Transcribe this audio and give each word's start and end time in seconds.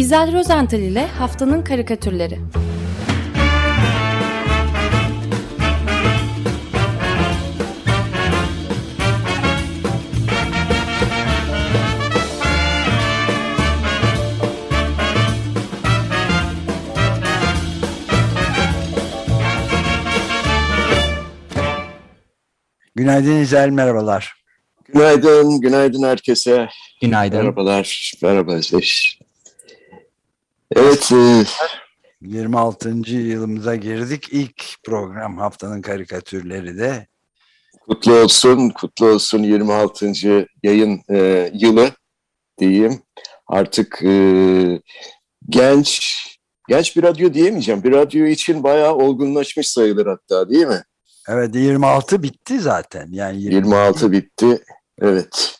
İzel 0.00 0.32
Rozental 0.32 0.80
ile 0.80 1.06
Haftanın 1.06 1.62
Karikatürleri 1.62 2.38
Günaydın 22.94 23.36
İzel, 23.36 23.68
merhabalar. 23.68 24.34
Günaydın, 24.84 25.60
günaydın 25.60 26.02
herkese. 26.02 26.68
Günaydın. 27.02 27.38
Merhabalar, 27.38 28.12
merhaba 28.22 28.52
Özdeş. 28.52 29.20
Evet. 30.76 31.12
E... 31.12 31.44
26. 32.20 32.88
yılımıza 33.10 33.76
girdik. 33.76 34.28
İlk 34.32 34.64
program 34.84 35.38
haftanın 35.38 35.82
karikatürleri 35.82 36.78
de. 36.78 37.06
Kutlu 37.80 38.14
olsun, 38.14 38.70
kutlu 38.70 39.06
olsun 39.06 39.42
26. 39.42 40.12
yayın 40.62 41.00
e, 41.10 41.50
yılı 41.54 41.90
diyeyim. 42.58 43.02
Artık 43.46 44.02
e, 44.02 44.12
genç, 45.48 46.16
genç 46.68 46.96
bir 46.96 47.02
radyo 47.02 47.34
diyemeyeceğim. 47.34 47.82
Bir 47.82 47.92
radyo 47.92 48.26
için 48.26 48.62
bayağı 48.62 48.94
olgunlaşmış 48.94 49.68
sayılır 49.68 50.06
hatta 50.06 50.50
değil 50.50 50.66
mi? 50.66 50.82
Evet 51.28 51.54
26 51.54 52.22
bitti 52.22 52.60
zaten. 52.60 53.08
Yani 53.10 53.42
20... 53.42 53.54
26 53.54 54.12
bitti. 54.12 54.64
Evet. 55.00 55.59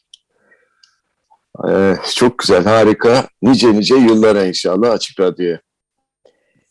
Ee, 1.68 1.96
çok 2.14 2.38
güzel, 2.38 2.64
harika. 2.64 3.28
Nice 3.42 3.72
nice 3.72 3.94
yıllara 3.94 4.44
inşallah 4.44 4.90
Açık 4.90 5.20
Radyo'ya. 5.20 5.60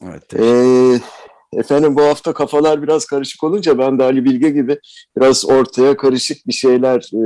Evet. 0.02 0.33
Ee, 0.33 0.99
efendim 1.53 1.95
bu 1.95 2.02
hafta 2.02 2.33
kafalar 2.33 2.83
biraz 2.83 3.05
karışık 3.05 3.44
olunca 3.44 3.77
ben 3.77 4.00
de 4.00 4.03
Ali 4.03 4.25
Bilge 4.25 4.50
gibi 4.50 4.80
biraz 5.17 5.45
ortaya 5.45 5.97
karışık 5.97 6.47
bir 6.47 6.53
şeyler 6.53 6.97
e, 6.97 7.23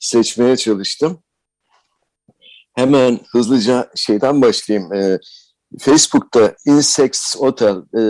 seçmeye 0.00 0.56
çalıştım. 0.56 1.22
Hemen 2.74 3.20
hızlıca 3.32 3.90
şeyden 3.96 4.42
başlayayım. 4.42 4.92
E, 4.92 5.18
Facebook'ta 5.78 6.54
Insects 6.66 7.36
Hotel, 7.36 7.76
e, 7.76 8.02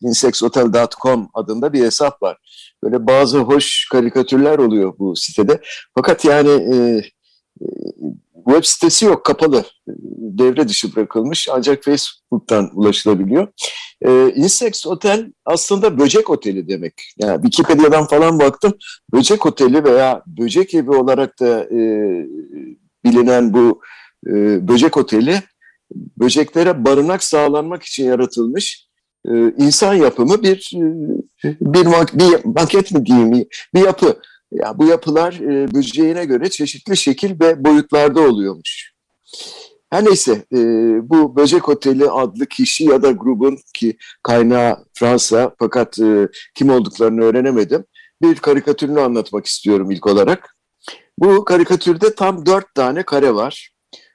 insectshotel.com 0.00 1.28
adında 1.34 1.72
bir 1.72 1.84
hesap 1.84 2.22
var. 2.22 2.38
Böyle 2.84 3.06
bazı 3.06 3.38
hoş 3.38 3.88
karikatürler 3.92 4.58
oluyor 4.58 4.94
bu 4.98 5.16
sitede. 5.16 5.60
Fakat 5.94 6.24
yani 6.24 6.50
e, 6.50 7.02
web 8.46 8.64
sitesi 8.64 9.04
yok, 9.04 9.24
kapalı. 9.24 9.64
Devre 10.16 10.68
dışı 10.68 10.96
bırakılmış 10.96 11.48
ancak 11.52 11.84
Facebook'tan 11.84 12.70
ulaşılabiliyor. 12.74 13.48
E, 14.02 14.32
Insects 14.34 14.86
Hotel 14.86 15.32
aslında 15.44 15.98
böcek 15.98 16.30
oteli 16.30 16.68
demek. 16.68 16.94
Yani 17.18 17.42
Wikipedia'dan 17.42 18.06
falan 18.06 18.38
baktım. 18.38 18.72
Böcek 19.12 19.46
oteli 19.46 19.84
veya 19.84 20.22
böcek 20.26 20.74
evi 20.74 20.90
olarak 20.90 21.40
da 21.40 21.64
e, 21.64 21.80
bilinen 23.04 23.54
bu 23.54 23.80
e, 24.26 24.68
böcek 24.68 24.96
oteli 24.96 25.42
böceklere 25.94 26.84
barınak 26.84 27.24
sağlanmak 27.24 27.82
için 27.82 28.04
yaratılmış 28.04 28.88
e, 29.28 29.32
insan 29.58 29.94
yapımı 29.94 30.42
bir 30.42 30.72
bir, 31.44 31.86
bir 32.18 32.44
maket 32.44 32.92
mi 32.92 33.06
diyeyim 33.06 33.46
bir 33.74 33.80
yapı. 33.80 34.20
Ya 34.52 34.78
bu 34.78 34.86
yapılar 34.86 35.32
e, 35.32 35.74
böceğine 35.74 36.24
göre 36.24 36.50
çeşitli 36.50 36.96
şekil 36.96 37.40
ve 37.40 37.64
boyutlarda 37.64 38.20
oluyormuş. 38.20 38.94
Her 39.90 40.04
neyse 40.04 40.44
e, 40.52 40.58
bu 41.10 41.36
Böcek 41.36 41.68
Oteli 41.68 42.10
adlı 42.10 42.46
kişi 42.46 42.84
ya 42.84 43.02
da 43.02 43.10
grubun 43.10 43.58
ki 43.74 43.96
kaynağı 44.22 44.84
Fransa 44.94 45.54
fakat 45.58 45.98
e, 45.98 46.28
kim 46.54 46.70
olduklarını 46.70 47.24
öğrenemedim. 47.24 47.84
Bir 48.22 48.36
karikatürünü 48.36 49.00
anlatmak 49.00 49.46
istiyorum 49.46 49.90
ilk 49.90 50.06
olarak. 50.06 50.56
Bu 51.18 51.44
karikatürde 51.44 52.14
tam 52.14 52.46
dört 52.46 52.74
tane 52.74 53.02
kare 53.02 53.34
var. 53.34 53.70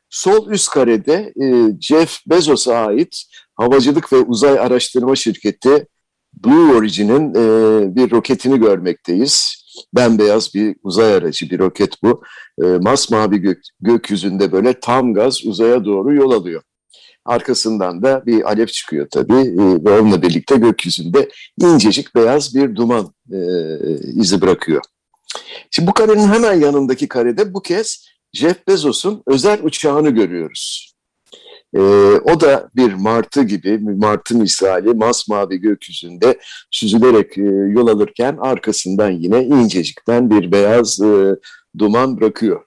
Sol 0.10 0.50
üst 0.50 0.70
karede 0.70 1.34
e, 1.42 1.46
Jeff 1.82 2.20
Bezos'a 2.28 2.76
ait 2.76 3.24
havacılık 3.56 4.14
ve 4.14 4.18
uzay 4.18 4.60
araştırma 4.60 5.16
şirketi 5.16 5.88
Blue 6.34 6.76
Origin'in 6.76 7.30
e, 7.30 7.96
bir 7.96 8.12
roketini 8.12 8.60
görmekteyiz. 8.60 9.64
Bembeyaz 9.96 10.54
bir 10.56 10.76
uzay 10.84 11.14
aracı 11.14 11.50
bir 11.50 11.60
roket 11.60 12.04
bu. 12.04 12.24
E, 12.64 12.66
masmavi 12.66 13.38
gök, 13.38 13.62
gökyüzünde 13.82 14.52
böyle 14.52 14.80
tam 14.80 15.14
gaz 15.14 15.46
uzaya 15.46 15.86
doğru 15.86 16.16
yol 16.16 16.32
alıyor. 16.32 16.62
Arkasından 17.26 18.04
da 18.04 18.26
bir 18.26 18.50
alev 18.50 18.66
çıkıyor 18.66 19.08
tabii 19.12 19.34
e, 19.34 19.86
ve 19.86 20.00
onunla 20.00 20.22
birlikte 20.22 20.56
gökyüzünde 20.56 21.30
incecik 21.62 22.16
beyaz 22.16 22.56
bir 22.56 22.76
duman 22.76 23.14
e, 23.32 23.40
izi 24.16 24.42
bırakıyor. 24.42 24.82
Şimdi 25.72 25.88
bu 25.88 25.94
karenin 25.94 26.28
hemen 26.28 26.54
yanındaki 26.54 27.08
karede 27.08 27.54
bu 27.54 27.62
kez 27.62 28.06
Jeff 28.34 28.68
Bezos'un 28.68 29.24
özel 29.28 29.60
uçağını 29.64 30.10
görüyoruz. 30.10 30.89
Ee, 31.76 31.80
o 32.24 32.42
da 32.42 32.70
bir 32.76 32.94
martı 32.94 33.44
gibi, 33.44 33.78
martı 33.78 34.36
misali 34.36 34.94
masmavi 34.94 35.58
gökyüzünde 35.58 36.40
süzülerek 36.72 37.38
e, 37.38 37.42
yol 37.72 37.88
alırken 37.88 38.38
arkasından 38.42 39.12
yine 39.12 39.44
incecikten 39.44 40.30
bir 40.30 40.52
beyaz 40.52 41.00
e, 41.02 41.36
duman 41.78 42.18
bırakıyor. 42.22 42.62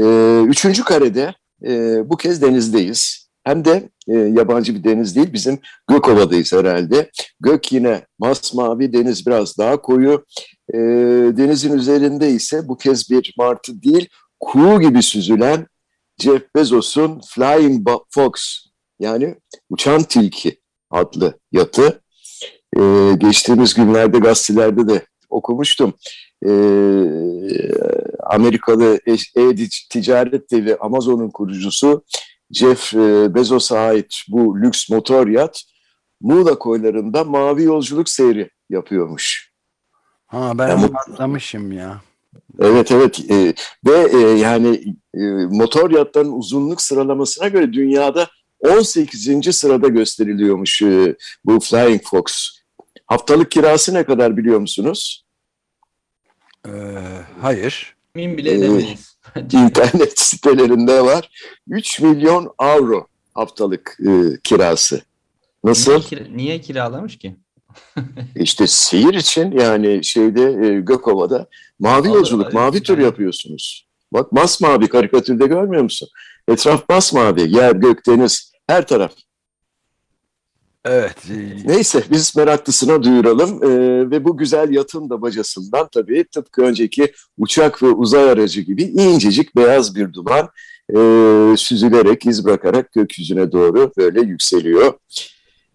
E, 0.00 0.04
üçüncü 0.42 0.84
karede 0.84 1.34
e, 1.66 2.00
bu 2.10 2.16
kez 2.16 2.42
denizdeyiz. 2.42 3.22
Hem 3.44 3.64
de 3.64 3.88
e, 4.08 4.12
yabancı 4.12 4.74
bir 4.74 4.84
deniz 4.84 5.16
değil, 5.16 5.32
bizim 5.32 5.58
Gökova'dayız 5.90 6.52
herhalde. 6.52 7.10
Gök 7.40 7.72
yine 7.72 8.06
masmavi, 8.18 8.92
deniz 8.92 9.26
biraz 9.26 9.58
daha 9.58 9.82
koyu. 9.82 10.24
E, 10.74 10.78
denizin 11.36 11.78
üzerinde 11.78 12.30
ise 12.30 12.68
bu 12.68 12.76
kez 12.76 13.10
bir 13.10 13.34
martı 13.38 13.82
değil, 13.82 14.08
kuğu 14.40 14.80
gibi 14.80 15.02
süzülen 15.02 15.66
Jeff 16.22 16.54
Bezos'un 16.56 17.20
Flying 17.20 17.88
Fox 18.10 18.32
yani 19.00 19.36
uçan 19.70 20.02
tilki 20.02 20.60
adlı 20.90 21.38
yatı. 21.52 22.02
Ee, 22.76 23.12
geçtiğimiz 23.18 23.74
günlerde 23.74 24.18
gazetelerde 24.18 24.88
de 24.88 25.06
okumuştum. 25.30 25.94
Ee, 26.46 26.50
Amerikalı 28.20 29.00
e-ticaret 29.36 30.50
devi 30.50 30.76
Amazon'un 30.76 31.30
kurucusu 31.30 32.04
Jeff 32.50 32.94
e, 32.94 33.34
Bezos'a 33.34 33.78
ait 33.78 34.14
bu 34.28 34.62
lüks 34.62 34.90
motor 34.90 35.26
yat 35.26 35.62
Muğla 36.20 36.58
koylarında 36.58 37.24
mavi 37.24 37.62
yolculuk 37.62 38.08
seyri 38.08 38.50
yapıyormuş. 38.70 39.52
Ha 40.26 40.52
ben 40.58 40.68
yani, 40.68 40.90
anlamışım 41.08 41.72
ya. 41.72 42.00
Evet 42.60 42.92
evet 42.92 43.30
e, 43.30 43.54
ve 43.86 44.10
e, 44.12 44.18
yani 44.18 44.94
e, 45.14 45.20
motor 45.50 45.90
yatların 45.90 46.32
uzunluk 46.32 46.80
sıralamasına 46.80 47.48
göre 47.48 47.72
dünyada 47.72 48.28
18. 48.60 49.56
sırada 49.56 49.88
gösteriliyormuş 49.88 50.82
e, 50.82 51.16
bu 51.44 51.60
Flying 51.60 52.02
Fox. 52.04 52.48
Haftalık 53.06 53.50
kirası 53.50 53.94
ne 53.94 54.04
kadar 54.04 54.36
biliyor 54.36 54.58
musunuz? 54.58 55.24
Ee, 56.66 56.70
hayır. 57.40 57.96
Min 58.14 58.38
bile 58.38 58.54
edemeyiz. 58.54 59.16
Ee, 59.36 59.40
internet 59.40 60.20
sitelerinde 60.20 61.04
var. 61.04 61.30
3 61.68 62.00
milyon 62.00 62.54
avro 62.58 63.06
haftalık 63.34 63.98
e, 64.06 64.38
kirası. 64.44 65.02
Nasıl? 65.64 65.92
Niye, 65.92 66.00
kira, 66.00 66.24
niye 66.28 66.60
kiralamış 66.60 67.18
ki? 67.18 67.36
İşte 68.36 68.66
seyir 68.66 69.14
için 69.14 69.52
yani 69.52 70.04
şeyde 70.04 70.66
e, 70.66 70.80
Gökova'da 70.80 71.46
mavi 71.78 72.08
Olur, 72.08 72.16
yolculuk, 72.16 72.46
abi. 72.46 72.54
mavi 72.54 72.82
tur 72.82 72.98
yapıyorsunuz. 72.98 73.86
Bak 74.12 74.32
masmavi 74.32 74.88
karikatürde 74.88 75.46
görmüyor 75.46 75.82
musun? 75.82 76.08
Etraf 76.48 76.88
masmavi, 76.88 77.56
yer, 77.56 77.72
gök, 77.72 78.06
deniz, 78.06 78.52
her 78.66 78.86
taraf. 78.86 79.12
Evet. 80.84 81.16
Neyse 81.64 82.02
biz 82.10 82.36
meraklısına 82.36 83.02
duyuralım 83.02 83.64
ee, 83.64 84.10
ve 84.10 84.24
bu 84.24 84.36
güzel 84.36 84.70
yatın 84.70 85.10
da 85.10 85.22
bacasından 85.22 85.88
tabii 85.92 86.24
tıpkı 86.24 86.62
önceki 86.62 87.12
uçak 87.38 87.82
ve 87.82 87.86
uzay 87.86 88.30
aracı 88.30 88.60
gibi 88.60 88.82
incecik 88.82 89.56
beyaz 89.56 89.94
bir 89.94 90.12
duman 90.12 90.48
e, 90.90 90.96
süzülerek, 91.56 92.26
iz 92.26 92.44
bırakarak 92.44 92.92
gökyüzüne 92.92 93.52
doğru 93.52 93.92
böyle 93.96 94.20
yükseliyor. 94.20 94.92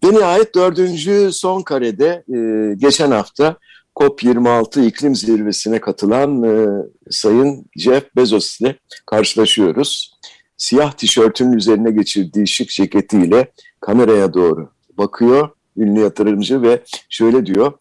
Ve 0.04 0.12
nihayet 0.12 0.54
dördüncü 0.54 1.30
son 1.32 1.62
karede 1.62 2.24
e, 2.34 2.74
geçen 2.74 3.10
hafta 3.10 3.56
COP26 3.96 4.86
iklim 4.86 5.14
zirvesine 5.16 5.80
katılan 5.80 6.42
e, 6.42 6.66
Sayın 7.10 7.66
Jeff 7.76 8.16
Bezos 8.16 8.60
ile 8.60 8.78
karşılaşıyoruz. 9.06 10.18
Siyah 10.56 10.92
tişörtünün 10.92 11.52
üzerine 11.52 11.90
geçirdiği 11.90 12.46
şık 12.46 12.68
ceketiyle 12.68 13.52
kameraya 13.80 14.34
doğru 14.34 14.70
bakıyor 14.98 15.48
ünlü 15.76 16.00
yatırımcı 16.00 16.62
ve 16.62 16.82
şöyle 17.08 17.46
diyor. 17.46 17.72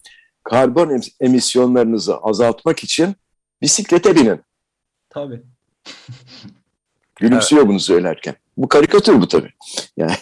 Karbon 0.44 1.02
emisyonlarınızı 1.20 2.18
azaltmak 2.18 2.84
için 2.84 3.16
bisiklete 3.62 4.16
binin. 4.16 4.42
Tabii. 5.10 5.42
Gülümsüyor 7.16 7.62
evet. 7.62 7.70
bunu 7.70 7.80
söylerken. 7.80 8.36
Bu 8.58 8.68
karikatür 8.68 9.22
bu 9.22 9.28
tabii. 9.28 9.52
Yani 9.98 10.16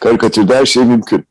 karikatürde 0.00 0.56
her 0.56 0.66
şey 0.66 0.84
mümkün. 0.84 1.24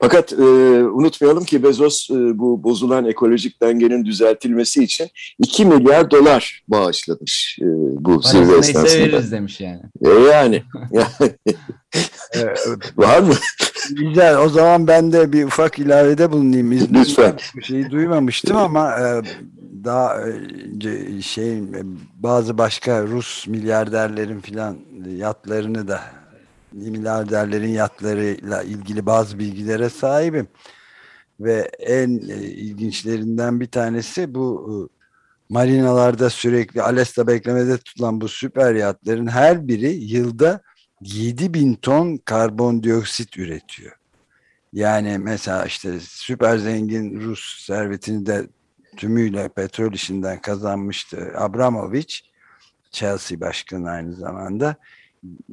Fakat 0.00 0.32
e, 0.32 0.36
unutmayalım 0.84 1.44
ki 1.44 1.62
Bezos 1.62 2.10
e, 2.10 2.14
bu 2.38 2.64
bozulan 2.64 3.04
ekolojik 3.04 3.62
dengenin 3.62 4.04
düzeltilmesi 4.04 4.84
için 4.84 5.08
2 5.38 5.64
milyar 5.66 6.10
dolar 6.10 6.62
bağışlamış 6.68 7.58
e, 7.62 7.64
bu 8.04 8.22
zirve 8.22 8.44
Parası 8.46 8.52
neyse 8.56 8.70
esnasında. 8.70 9.02
veririz 9.02 9.32
demiş 9.32 9.60
yani. 9.60 9.80
E, 10.04 10.08
yani, 10.08 10.62
yani 10.92 11.32
Ee, 12.36 12.46
var 12.96 13.20
mı? 13.20 13.34
güzel. 13.90 14.38
O 14.38 14.48
zaman 14.48 14.86
ben 14.86 15.12
de 15.12 15.32
bir 15.32 15.44
ufak 15.44 15.78
ilavede 15.78 16.32
bulunayım. 16.32 16.72
İzninizle. 16.72 16.98
Lütfen. 17.00 17.36
Bu 17.56 17.62
şeyi 17.62 17.90
duymamıştım 17.90 18.56
ama 18.56 18.90
e, 19.00 19.22
daha 19.84 20.16
önce 20.18 21.22
şey 21.22 21.58
e, 21.58 21.82
bazı 22.16 22.58
başka 22.58 23.02
Rus 23.02 23.46
milyarderlerin 23.46 24.40
filan 24.40 24.76
yatlarını 25.16 25.88
da 25.88 26.00
milyarderlerin 26.72 27.68
yatlarıyla 27.68 28.62
ilgili 28.62 29.06
bazı 29.06 29.38
bilgilere 29.38 29.88
sahibim. 29.88 30.48
Ve 31.40 31.70
en 31.78 32.18
e, 32.28 32.34
ilginçlerinden 32.34 33.60
bir 33.60 33.66
tanesi 33.66 34.34
bu 34.34 34.68
e, 34.70 34.74
marinalarda 35.48 36.30
sürekli 36.30 36.82
Alesta 36.82 37.26
beklemede 37.26 37.78
tutulan 37.78 38.20
bu 38.20 38.28
süper 38.28 38.74
yatların 38.74 39.26
her 39.26 39.68
biri 39.68 39.90
yılda 39.90 40.60
7000 41.00 41.74
ton 41.74 42.16
karbondioksit 42.16 43.36
üretiyor. 43.36 43.96
Yani 44.72 45.18
mesela 45.18 45.64
işte 45.64 46.00
süper 46.00 46.58
zengin 46.58 47.20
Rus 47.20 47.64
servetini 47.66 48.26
de 48.26 48.46
tümüyle 48.96 49.48
petrol 49.48 49.92
işinden 49.92 50.40
kazanmıştı 50.40 51.32
Abramovich, 51.36 52.14
Chelsea 52.90 53.40
başkanı 53.40 53.90
aynı 53.90 54.14
zamanda. 54.14 54.76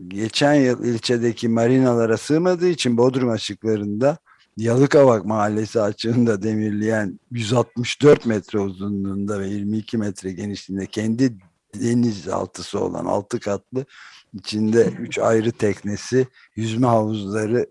Geçen 0.08 0.54
yıl 0.54 0.84
ilçedeki 0.84 1.50
marinalara 1.50 2.18
sığmadığı 2.18 2.70
için 2.70 2.98
Bodrum 2.98 3.30
açıklarında 3.30 4.18
Yalıkavak 4.58 5.26
Mahallesi 5.26 5.82
açığında 5.82 6.42
demirleyen 6.44 7.20
164 7.32 8.26
metre 8.26 8.60
uzunluğunda 8.60 9.40
ve 9.40 9.48
22 9.48 9.98
metre 9.98 10.32
genişliğinde 10.32 10.86
kendi 10.86 11.38
denizaltısı 11.76 12.80
olan 12.80 13.06
6 13.06 13.40
katlı 13.40 13.86
içinde 14.34 14.86
3 15.00 15.20
ayrı 15.20 15.52
teknesi, 15.52 16.28
yüzme 16.56 16.88
havuzları, 16.88 17.70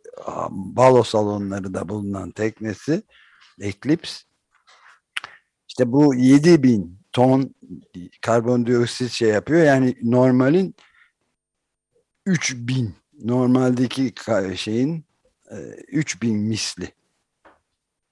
balo 0.50 1.02
salonları 1.02 1.74
da 1.74 1.88
bulunan 1.88 2.30
teknesi 2.30 3.02
Eclipse 3.60 4.24
işte 5.68 5.92
bu 5.92 6.14
7000 6.14 6.98
ton 7.12 7.54
karbondioksit 8.20 9.10
şey 9.10 9.28
yapıyor. 9.28 9.64
Yani 9.64 9.96
normalin 10.02 10.74
3000 12.26 12.94
normaldeki 13.22 14.12
şeyin 14.56 15.04
e, 15.50 15.56
3000 15.88 16.36
misli. 16.36 16.92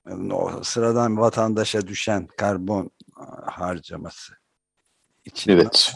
Yani 0.08 0.34
o 0.34 0.62
sıradan 0.62 1.18
vatandaşa 1.18 1.86
düşen 1.86 2.26
karbon 2.26 2.90
harcaması. 3.46 4.34
için. 5.24 5.52
Evet. 5.52 5.92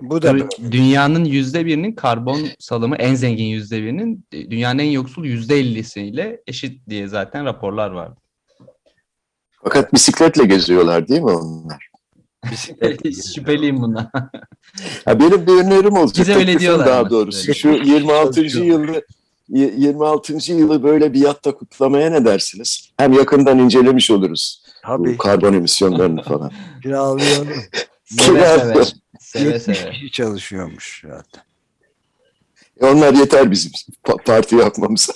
Bu 0.00 0.22
da 0.22 0.26
Tabii 0.26 0.48
Dünyanın 0.72 1.24
yüzde 1.24 1.66
birinin 1.66 1.92
karbon 1.92 2.48
salımı 2.58 2.96
en 2.96 3.14
zengin 3.14 3.44
yüzde 3.44 3.82
birinin 3.82 4.26
e, 4.32 4.50
dünyanın 4.50 4.78
en 4.78 4.90
yoksul 4.90 5.24
yüzde 5.24 5.56
ellisiyle 5.56 6.42
eşit 6.46 6.88
diye 6.88 7.08
zaten 7.08 7.44
raporlar 7.44 7.90
vardı. 7.90 8.20
Fakat 9.64 9.92
bisikletle 9.92 10.44
geziyorlar 10.44 11.08
değil 11.08 11.20
mi 11.20 11.30
onlar? 11.30 11.91
Şüpheliyim 13.34 13.82
bundan. 13.82 14.10
Ha, 15.04 15.20
benim 15.20 15.46
bir 15.46 15.52
önerim 15.52 15.96
olacak. 15.96 16.26
Bize 16.26 16.34
öyle 16.38 16.58
diyorlar 16.58 16.86
Daha 16.86 17.10
doğrusu. 17.10 17.54
Şu 17.54 17.68
26. 17.68 18.40
yılı 18.40 19.02
y- 19.48 19.74
26. 19.76 20.52
yılı 20.52 20.82
böyle 20.82 21.12
bir 21.12 21.20
yatta 21.20 21.54
kutlamaya 21.54 22.10
ne 22.10 22.24
dersiniz? 22.24 22.90
Hem 22.96 23.12
yakından 23.12 23.58
incelemiş 23.58 24.10
oluruz 24.10 24.62
tabii 24.84 25.08
bu 25.14 25.18
karbon 25.18 25.52
emisyonlarını 25.52 26.22
falan. 26.22 26.52
kiralayalım. 26.82 27.48
Seve 28.04 28.58
seve. 28.58 28.84
Seve 29.20 29.44
70 29.48 29.62
seve. 29.78 29.90
kişi 29.90 30.10
çalışıyormuş 30.10 31.04
zaten. 31.08 31.42
E 32.80 32.86
onlar 32.86 33.14
yeter 33.14 33.50
bizim 33.50 33.72
pa- 34.04 34.24
parti 34.24 34.56
yapmamıza. 34.56 35.12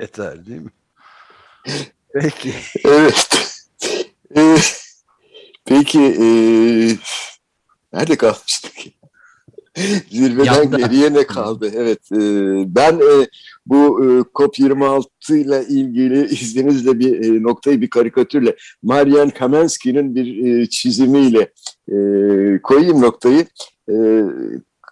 Yeter 0.00 0.46
değil 0.46 0.60
mi? 0.60 0.70
Peki. 2.14 2.54
Evet. 2.84 3.28
Ee, 4.36 4.56
peki 5.70 6.00
e, 6.00 6.26
nerede 7.92 8.16
kalmıştık? 8.16 8.72
Zirveden 10.10 10.54
Yatta. 10.54 10.76
geriye 10.76 11.14
ne 11.14 11.26
kaldı? 11.26 11.70
Evet. 11.74 12.12
e, 12.12 12.18
ben 12.74 12.94
e, 12.94 13.26
bu 13.66 14.04
e, 14.04 14.06
COP26 14.20 15.36
ile 15.36 15.64
ilgili 15.68 16.24
izninizle 16.24 16.98
bir 16.98 17.24
e, 17.24 17.42
noktayı 17.42 17.80
bir 17.80 17.90
karikatürle 17.90 18.56
Marian 18.82 19.30
Kamenski'nin 19.30 20.14
bir 20.14 20.46
e, 20.46 20.66
çizimiyle 20.66 21.52
e, 21.88 21.96
koyayım 22.62 23.00
noktayı. 23.00 23.46
E, 23.88 23.94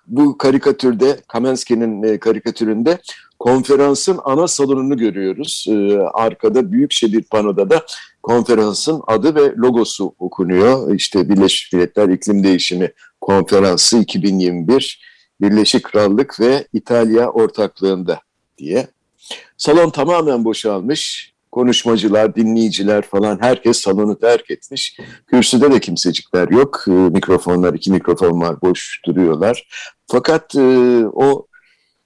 bu 0.06 0.38
karikatürde 0.38 1.16
Kamenski'nin 1.28 2.02
e, 2.02 2.18
karikatüründe 2.18 2.98
konferansın 3.38 4.20
ana 4.24 4.48
salonunu 4.48 4.96
görüyoruz. 4.96 5.66
E, 5.68 5.98
arkada 5.98 6.72
büyükçe 6.72 7.12
bir 7.12 7.22
panoda 7.22 7.70
da 7.70 7.86
konferansın 8.22 9.02
adı 9.06 9.34
ve 9.34 9.54
logosu 9.56 10.14
okunuyor. 10.18 10.94
İşte 10.94 11.28
Birleşmiş 11.28 11.72
Milletler 11.72 12.08
İklim 12.08 12.44
Değişimi 12.44 12.92
Konferansı 13.20 13.98
2021 13.98 15.08
Birleşik 15.40 15.84
Krallık 15.84 16.40
ve 16.40 16.66
İtalya 16.72 17.30
ortaklığında 17.30 18.20
diye. 18.58 18.86
Salon 19.56 19.90
tamamen 19.90 20.44
boşalmış. 20.44 21.32
Konuşmacılar, 21.52 22.34
dinleyiciler 22.34 23.02
falan 23.02 23.38
herkes 23.40 23.80
salonu 23.80 24.18
terk 24.18 24.50
etmiş. 24.50 24.98
Kürsüde 25.26 25.72
de 25.72 25.80
kimsecikler 25.80 26.48
yok. 26.48 26.84
E, 26.88 26.90
mikrofonlar, 26.90 27.74
iki 27.74 27.92
mikrofon 27.92 28.40
var, 28.40 28.62
boş 28.62 29.00
duruyorlar. 29.06 29.68
Fakat 30.06 30.54
e, 30.54 30.60
o 31.12 31.47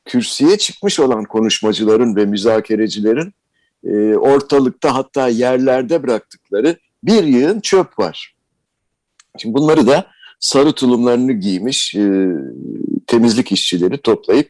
kürsüye 0.05 0.59
çıkmış 0.59 1.01
olan 1.01 1.25
konuşmacıların 1.25 2.17
ve 2.17 2.27
müzakerecilerin 2.27 3.35
e, 3.85 4.17
ortalıkta 4.17 4.95
hatta 4.95 5.29
yerlerde 5.29 6.03
bıraktıkları 6.03 6.77
bir 7.05 7.25
yığın 7.25 7.61
çöp 7.61 7.99
var. 7.99 8.35
Şimdi 9.39 9.55
bunları 9.55 9.87
da 9.87 10.07
sarı 10.41 10.73
tulumlarını 10.73 11.33
giymiş 11.33 11.95
e, 11.95 12.27
temizlik 13.07 13.53
işçileri 13.53 13.99
toplayıp 13.99 14.49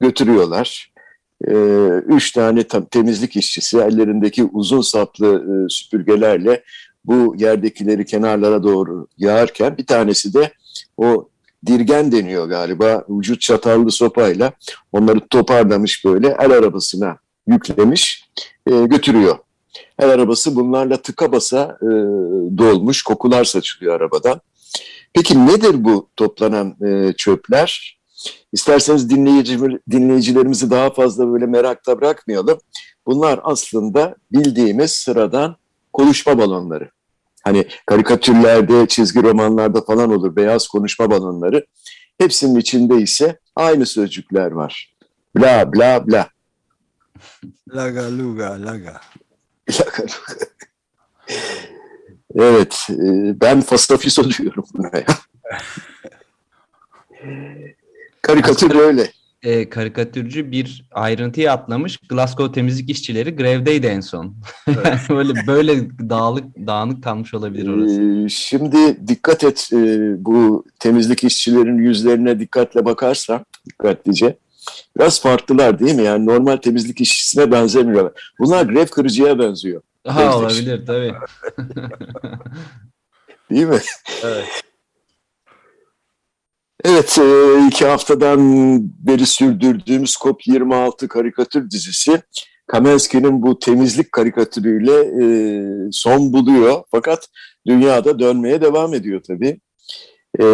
götürüyorlar. 0.00 0.92
E, 1.48 1.52
üç 2.06 2.32
tane 2.32 2.62
tam, 2.62 2.84
temizlik 2.84 3.36
işçisi 3.36 3.78
ellerindeki 3.78 4.44
uzun 4.44 4.80
saplı 4.80 5.26
e, 5.26 5.68
süpürgelerle 5.68 6.62
bu 7.04 7.34
yerdekileri 7.38 8.04
kenarlara 8.04 8.62
doğru 8.62 9.06
yağarken 9.18 9.78
bir 9.78 9.86
tanesi 9.86 10.34
de 10.34 10.52
o 10.96 11.29
dirgen 11.66 12.12
deniyor 12.12 12.48
galiba 12.48 13.04
vücut 13.08 13.40
çatallı 13.40 13.90
sopayla 13.90 14.52
onları 14.92 15.20
toparlamış 15.28 16.04
böyle 16.04 16.36
el 16.40 16.50
arabasına 16.50 17.18
yüklemiş 17.46 18.24
e, 18.66 18.70
götürüyor. 18.70 19.38
El 19.98 20.10
arabası 20.10 20.56
bunlarla 20.56 20.96
tıka 20.96 21.32
basa 21.32 21.78
e, 21.82 21.88
dolmuş, 22.58 23.02
kokular 23.02 23.44
saçılıyor 23.44 23.94
arabadan. 23.94 24.40
Peki 25.12 25.46
nedir 25.46 25.84
bu 25.84 26.08
toplanan 26.16 26.76
e, 26.86 27.12
çöpler? 27.12 28.00
İsterseniz 28.52 29.10
dinleyici, 29.10 29.58
dinleyicilerimizi 29.90 30.70
daha 30.70 30.90
fazla 30.90 31.32
böyle 31.32 31.46
merakta 31.46 32.00
bırakmayalım. 32.00 32.58
Bunlar 33.06 33.40
aslında 33.42 34.14
bildiğimiz 34.32 34.90
sıradan 34.90 35.56
konuşma 35.92 36.38
balonları. 36.38 36.90
Hani 37.44 37.68
karikatürlerde, 37.86 38.86
çizgi 38.88 39.22
romanlarda 39.22 39.80
falan 39.80 40.12
olur 40.12 40.36
beyaz 40.36 40.68
konuşma 40.68 41.10
balonları. 41.10 41.66
Hepsinin 42.18 42.60
içinde 42.60 42.96
ise 42.96 43.38
aynı 43.56 43.86
sözcükler 43.86 44.50
var. 44.50 44.94
Bla 45.36 45.72
bla 45.72 46.06
bla. 46.06 46.28
Laga 47.74 48.18
luga 48.18 48.66
laga. 48.66 49.00
evet, 52.34 52.86
e, 52.90 53.40
ben 53.40 53.60
fasafiso 53.60 54.30
diyorum 54.30 54.64
buna 54.74 54.90
ya. 54.94 55.06
Karikatür 58.22 58.74
öyle. 58.74 59.12
E, 59.42 59.68
karikatürcü 59.68 60.50
bir 60.50 60.84
ayrıntıyı 60.90 61.52
atlamış. 61.52 61.96
Glasgow 62.08 62.52
temizlik 62.54 62.90
işçileri 62.90 63.36
grevdeydi 63.36 63.86
en 63.86 64.00
son. 64.00 64.34
Yani 64.66 64.98
böyle 65.08 65.46
böyle 65.46 65.90
dağılık 66.10 66.44
dağınık 66.66 67.04
kalmış 67.04 67.34
olabilir 67.34 67.68
orası. 67.68 68.02
Ee, 68.02 68.28
şimdi 68.28 69.08
dikkat 69.08 69.44
et 69.44 69.70
e, 69.72 69.76
bu 70.24 70.64
temizlik 70.78 71.24
işçilerin 71.24 71.78
yüzlerine 71.78 72.40
dikkatle 72.40 72.84
bakarsan 72.84 73.44
dikkatlice 73.66 74.36
biraz 74.96 75.22
farklılar 75.22 75.78
değil 75.78 75.94
mi? 75.94 76.02
Yani 76.02 76.26
normal 76.26 76.56
temizlik 76.56 77.00
işçisine 77.00 77.52
benzemiyorlar. 77.52 78.32
Bunlar 78.38 78.64
grev 78.64 78.86
kırıcıya 78.86 79.38
benziyor 79.38 79.82
Ha 80.06 80.18
temizlik 80.18 80.36
olabilir 80.36 80.86
tabii. 80.86 81.14
değil 83.50 83.66
mi? 83.66 83.78
Evet. 84.24 84.62
Evet, 86.84 87.18
e, 87.18 87.66
iki 87.66 87.86
haftadan 87.86 88.40
beri 88.98 89.26
sürdürdüğümüz 89.26 90.14
COP26 90.14 91.08
karikatür 91.08 91.70
dizisi 91.70 92.22
Kaminski'nin 92.66 93.42
bu 93.42 93.58
temizlik 93.58 94.12
karikatürüyle 94.12 94.92
e, 94.92 95.24
son 95.92 96.32
buluyor. 96.32 96.82
Fakat 96.90 97.28
dünyada 97.66 98.18
dönmeye 98.18 98.60
devam 98.60 98.94
ediyor 98.94 99.20
tabii. 99.26 99.60
E, 100.40 100.44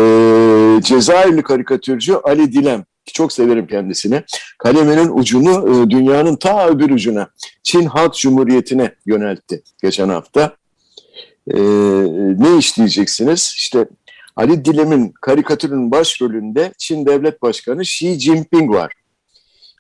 Cezayirli 0.83 1.42
karikatürcü 1.42 2.14
Ali 2.14 2.52
Dilem, 2.52 2.85
çok 3.04 3.33
severim 3.33 3.66
kendisini, 3.66 4.23
kaleminin 4.59 5.18
ucunu 5.18 5.90
dünyanın 5.90 6.37
ta 6.37 6.68
öbür 6.68 6.90
ucuna, 6.90 7.30
Çin 7.62 7.87
Halk 7.87 8.14
Cumhuriyeti'ne 8.14 8.95
yöneltti 9.06 9.62
geçen 9.83 10.09
hafta. 10.09 10.56
Ne 12.38 12.59
işleyeceksiniz? 12.59 13.54
İşte 13.56 13.87
Ali 14.37 14.64
Dilem'in 14.64 15.14
karikatürün 15.21 15.90
başrolünde 15.90 16.73
Çin 16.78 17.07
Devlet 17.07 17.43
Başkanı 17.43 17.83
Xi 17.83 18.21
Jinping 18.21 18.71
var. 18.71 18.93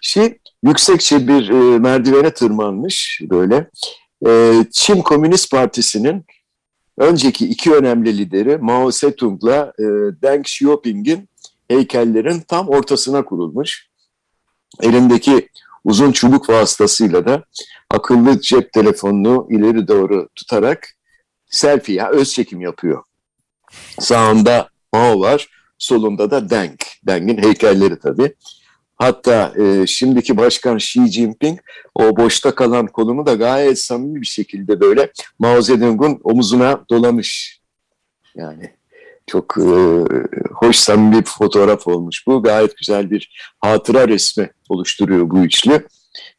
Xi 0.02 0.38
yüksekçe 0.62 1.28
bir 1.28 1.48
e, 1.48 1.78
merdivene 1.78 2.30
tırmanmış 2.30 3.20
böyle. 3.30 3.70
E, 4.26 4.62
Çin 4.70 5.02
Komünist 5.02 5.50
Partisi'nin 5.50 6.24
önceki 6.98 7.46
iki 7.46 7.74
önemli 7.74 8.18
lideri 8.18 8.58
Mao 8.58 8.90
Zedong'la 8.90 9.72
e, 9.78 9.84
Deng 10.22 10.46
Xiaoping'in 10.46 11.28
heykellerin 11.68 12.40
tam 12.40 12.68
ortasına 12.68 13.24
kurulmuş. 13.24 13.88
Elindeki 14.82 15.48
uzun 15.84 16.12
çubuk 16.12 16.48
vasıtasıyla 16.50 17.26
da 17.26 17.44
akıllı 17.90 18.40
cep 18.40 18.72
telefonunu 18.72 19.46
ileri 19.50 19.88
doğru 19.88 20.28
tutarak 20.34 20.88
selfie, 21.50 21.94
ya 21.94 22.10
öz 22.10 22.32
çekim 22.32 22.60
yapıyor. 22.60 23.02
Sağında 23.98 24.68
Mao 24.92 25.20
var, 25.20 25.48
solunda 25.78 26.30
da 26.30 26.50
Deng. 26.50 26.78
Deng'in 27.06 27.42
heykelleri 27.42 27.98
tabii. 27.98 28.34
Hatta 28.96 29.52
e, 29.58 29.86
şimdiki 29.86 30.36
başkan 30.36 30.76
Xi 30.76 31.06
Jinping 31.06 31.58
o 31.94 32.16
boşta 32.16 32.54
kalan 32.54 32.86
kolunu 32.86 33.26
da 33.26 33.34
gayet 33.34 33.78
samimi 33.78 34.20
bir 34.20 34.26
şekilde 34.26 34.80
böyle 34.80 35.12
Mao 35.38 35.62
Zedong'un 35.62 36.20
omuzuna 36.24 36.84
dolamış. 36.90 37.60
Yani 38.34 38.70
çok 39.26 39.58
e, 39.58 39.70
hoş 40.52 40.76
samimi 40.76 41.20
bir 41.20 41.24
fotoğraf 41.24 41.86
olmuş 41.86 42.26
bu. 42.26 42.42
Gayet 42.42 42.76
güzel 42.76 43.10
bir 43.10 43.52
hatıra 43.60 44.08
resmi 44.08 44.50
oluşturuyor 44.68 45.30
bu 45.30 45.38
üçlü. 45.38 45.86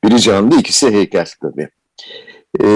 Biri 0.04 0.22
canlı, 0.22 0.60
ikisi 0.60 0.92
heykel 0.92 1.28
tabii. 1.42 1.70
Ee, 2.64 2.68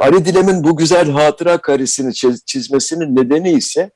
Ali 0.00 0.24
Dilem'in 0.24 0.64
bu 0.64 0.76
güzel 0.76 1.10
hatıra 1.10 1.58
karesini 1.58 2.14
çizmesinin 2.46 3.16
nedeni 3.16 3.50
ise 3.50 3.90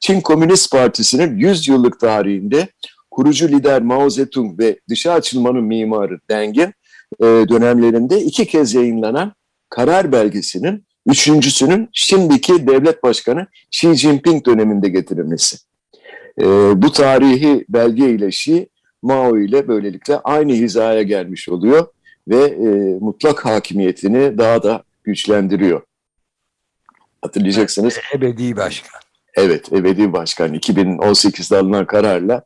Çin 0.00 0.20
Komünist 0.20 0.72
Partisi'nin 0.72 1.36
100 1.36 1.68
yıllık 1.68 2.00
tarihinde 2.00 2.68
kurucu 3.10 3.48
lider 3.48 3.82
Mao 3.82 4.10
Zedong 4.10 4.58
ve 4.60 4.78
dışa 4.88 5.12
açılmanın 5.12 5.64
mimarı 5.64 6.20
Deng'in 6.30 6.72
e, 7.20 7.24
dönemlerinde 7.24 8.20
iki 8.20 8.46
kez 8.46 8.74
yayınlanan 8.74 9.32
karar 9.70 10.12
belgesinin 10.12 10.86
üçüncüsünün 11.06 11.88
şimdiki 11.92 12.66
devlet 12.66 13.02
başkanı 13.02 13.46
Xi 13.72 13.94
Jinping 13.94 14.46
döneminde 14.46 14.88
getirilmesi. 14.88 15.56
E, 16.40 16.44
bu 16.82 16.92
tarihi 16.92 17.64
belge 17.68 18.10
ile 18.10 18.28
Xi, 18.28 18.68
Mao 19.02 19.38
ile 19.38 19.68
böylelikle 19.68 20.18
aynı 20.18 20.52
hizaya 20.52 21.02
gelmiş 21.02 21.48
oluyor 21.48 21.86
ve 22.28 22.44
e, 22.44 22.98
mutlak 23.00 23.44
hakimiyetini 23.44 24.38
daha 24.38 24.62
da 24.62 24.82
güçlendiriyor. 25.04 25.82
Hatırlayacaksınız. 27.22 27.98
Ebedi 28.14 28.56
başkan. 28.56 29.00
Evet, 29.34 29.72
ebedi 29.72 30.12
başkan. 30.12 30.54
2018'de 30.54 31.56
alınan 31.56 31.86
kararla 31.86 32.42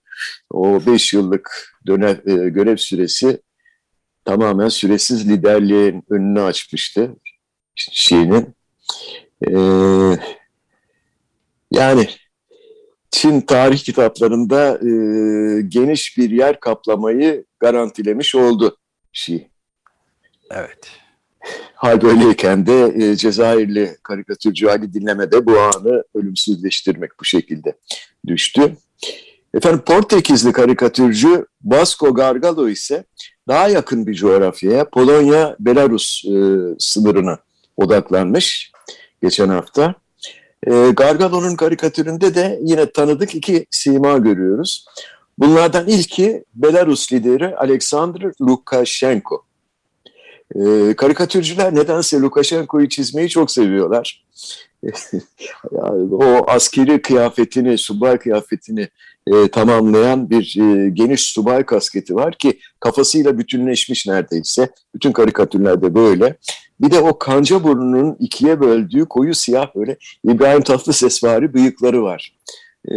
o 0.50 0.86
5 0.86 1.12
yıllık 1.12 1.76
dönem, 1.86 2.20
e, 2.26 2.48
görev 2.48 2.76
süresi 2.76 3.42
tamamen 4.24 4.68
süresiz 4.68 5.28
liderliğin 5.28 6.04
önünü 6.10 6.40
açmıştı 6.40 7.16
şeyinin. 7.76 8.54
E, 9.48 9.52
yani 11.70 12.08
Çin 13.10 13.40
tarih 13.40 13.78
kitaplarında 13.78 14.74
e, 14.74 14.90
geniş 15.62 16.18
bir 16.18 16.30
yer 16.30 16.60
kaplamayı 16.60 17.44
garantilemiş 17.60 18.34
oldu 18.34 18.76
Şii. 19.12 19.51
Evet. 20.50 20.90
Hal 21.74 22.02
böyleyken 22.02 22.66
de 22.66 22.94
e, 22.96 23.16
Cezayirli 23.16 23.96
karikatürcü 24.02 24.68
Ali 24.68 24.94
Dinleme'de 24.94 25.46
bu 25.46 25.58
anı 25.60 26.04
ölümsüzleştirmek 26.14 27.10
bu 27.20 27.24
şekilde 27.24 27.76
düştü. 28.26 28.76
Efendim 29.54 29.80
Portekizli 29.86 30.52
karikatürcü 30.52 31.46
Vasco 31.64 32.14
Gargalo 32.14 32.68
ise 32.68 33.04
daha 33.48 33.68
yakın 33.68 34.06
bir 34.06 34.14
coğrafyaya 34.14 34.84
Polonya-Belarus 34.84 36.24
e, 36.24 36.34
sınırına 36.78 37.38
odaklanmış 37.76 38.72
geçen 39.22 39.48
hafta. 39.48 39.94
E, 40.66 40.90
Gargalo'nun 40.90 41.56
karikatüründe 41.56 42.34
de 42.34 42.58
yine 42.62 42.90
tanıdık 42.90 43.34
iki 43.34 43.66
sima 43.70 44.18
görüyoruz. 44.18 44.86
Bunlardan 45.38 45.88
ilki 45.88 46.44
Belarus 46.54 47.12
lideri 47.12 47.56
Alexander 47.56 48.32
Lukashenko. 48.40 49.44
E, 50.54 50.94
karikatürcüler 50.96 51.74
nedense 51.74 52.20
Lukashenko'yu 52.20 52.88
çizmeyi 52.88 53.28
çok 53.28 53.50
seviyorlar. 53.50 54.24
yani 55.72 56.14
o 56.14 56.50
askeri 56.50 57.02
kıyafetini, 57.02 57.78
subay 57.78 58.18
kıyafetini 58.18 58.88
e, 59.26 59.48
tamamlayan 59.48 60.30
bir 60.30 60.56
e, 60.60 60.90
geniş 60.90 61.22
subay 61.22 61.66
kasketi 61.66 62.14
var 62.14 62.34
ki 62.38 62.58
kafasıyla 62.80 63.38
bütünleşmiş 63.38 64.06
neredeyse. 64.06 64.68
Bütün 64.94 65.12
karikatürlerde 65.12 65.94
böyle. 65.94 66.36
Bir 66.80 66.90
de 66.90 67.00
o 67.00 67.18
kanca 67.18 67.64
burnunun 67.64 68.16
ikiye 68.20 68.60
böldüğü 68.60 69.04
koyu 69.04 69.34
siyah 69.34 69.74
böyle 69.74 69.96
İbrahim 70.24 70.62
Tatlısesvari 70.62 71.54
bıyıkları 71.54 72.02
var. 72.02 72.34
E, 72.88 72.94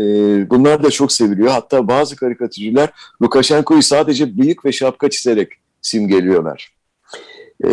bunlar 0.50 0.84
da 0.84 0.92
çok 0.92 1.12
seviliyor. 1.12 1.52
Hatta 1.52 1.88
bazı 1.88 2.16
karikatürcüler 2.16 2.90
Lukashenko'yu 3.22 3.82
sadece 3.82 4.38
bıyık 4.38 4.66
ve 4.66 4.72
şapka 4.72 5.10
çizerek 5.10 5.50
simgeliyorlar. 5.82 6.75
E, 7.64 7.70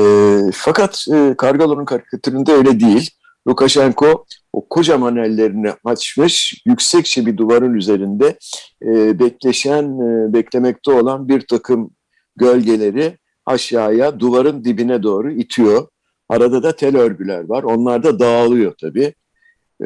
fakat 0.54 1.06
e, 1.14 1.34
Kargalo'nun 1.38 1.84
karikatüründe 1.84 2.52
öyle 2.52 2.80
değil. 2.80 3.10
Lukashenko 3.48 4.24
o 4.52 4.68
kocaman 4.68 5.16
ellerini 5.16 5.72
açmış, 5.84 6.62
yüksekçe 6.66 7.26
bir 7.26 7.36
duvarın 7.36 7.74
üzerinde 7.74 8.38
e, 8.82 9.18
bekleşen, 9.18 9.84
e, 9.84 10.32
beklemekte 10.32 10.92
olan 10.92 11.28
bir 11.28 11.40
takım 11.40 11.90
gölgeleri 12.36 13.18
aşağıya 13.46 14.20
duvarın 14.20 14.64
dibine 14.64 15.02
doğru 15.02 15.32
itiyor. 15.32 15.88
Arada 16.28 16.62
da 16.62 16.76
tel 16.76 16.96
örgüler 16.96 17.48
var. 17.48 17.62
Onlar 17.62 18.02
da 18.02 18.18
dağılıyor 18.18 18.74
tabii. 18.80 19.14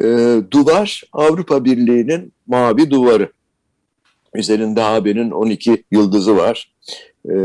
E, 0.01 0.05
duvar 0.51 1.03
Avrupa 1.13 1.65
Birliği'nin 1.65 2.33
mavi 2.47 2.89
duvarı. 2.89 3.31
Üzerinde 4.35 4.83
AB'nin 4.83 5.31
12 5.31 5.83
yıldızı 5.91 6.37
var. 6.37 6.73
E, 7.29 7.35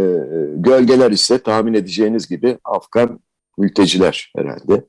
gölgeler 0.56 1.10
ise 1.10 1.38
tahmin 1.38 1.74
edeceğiniz 1.74 2.28
gibi 2.28 2.58
Afgan 2.64 3.20
mülteciler 3.58 4.32
herhalde. 4.36 4.84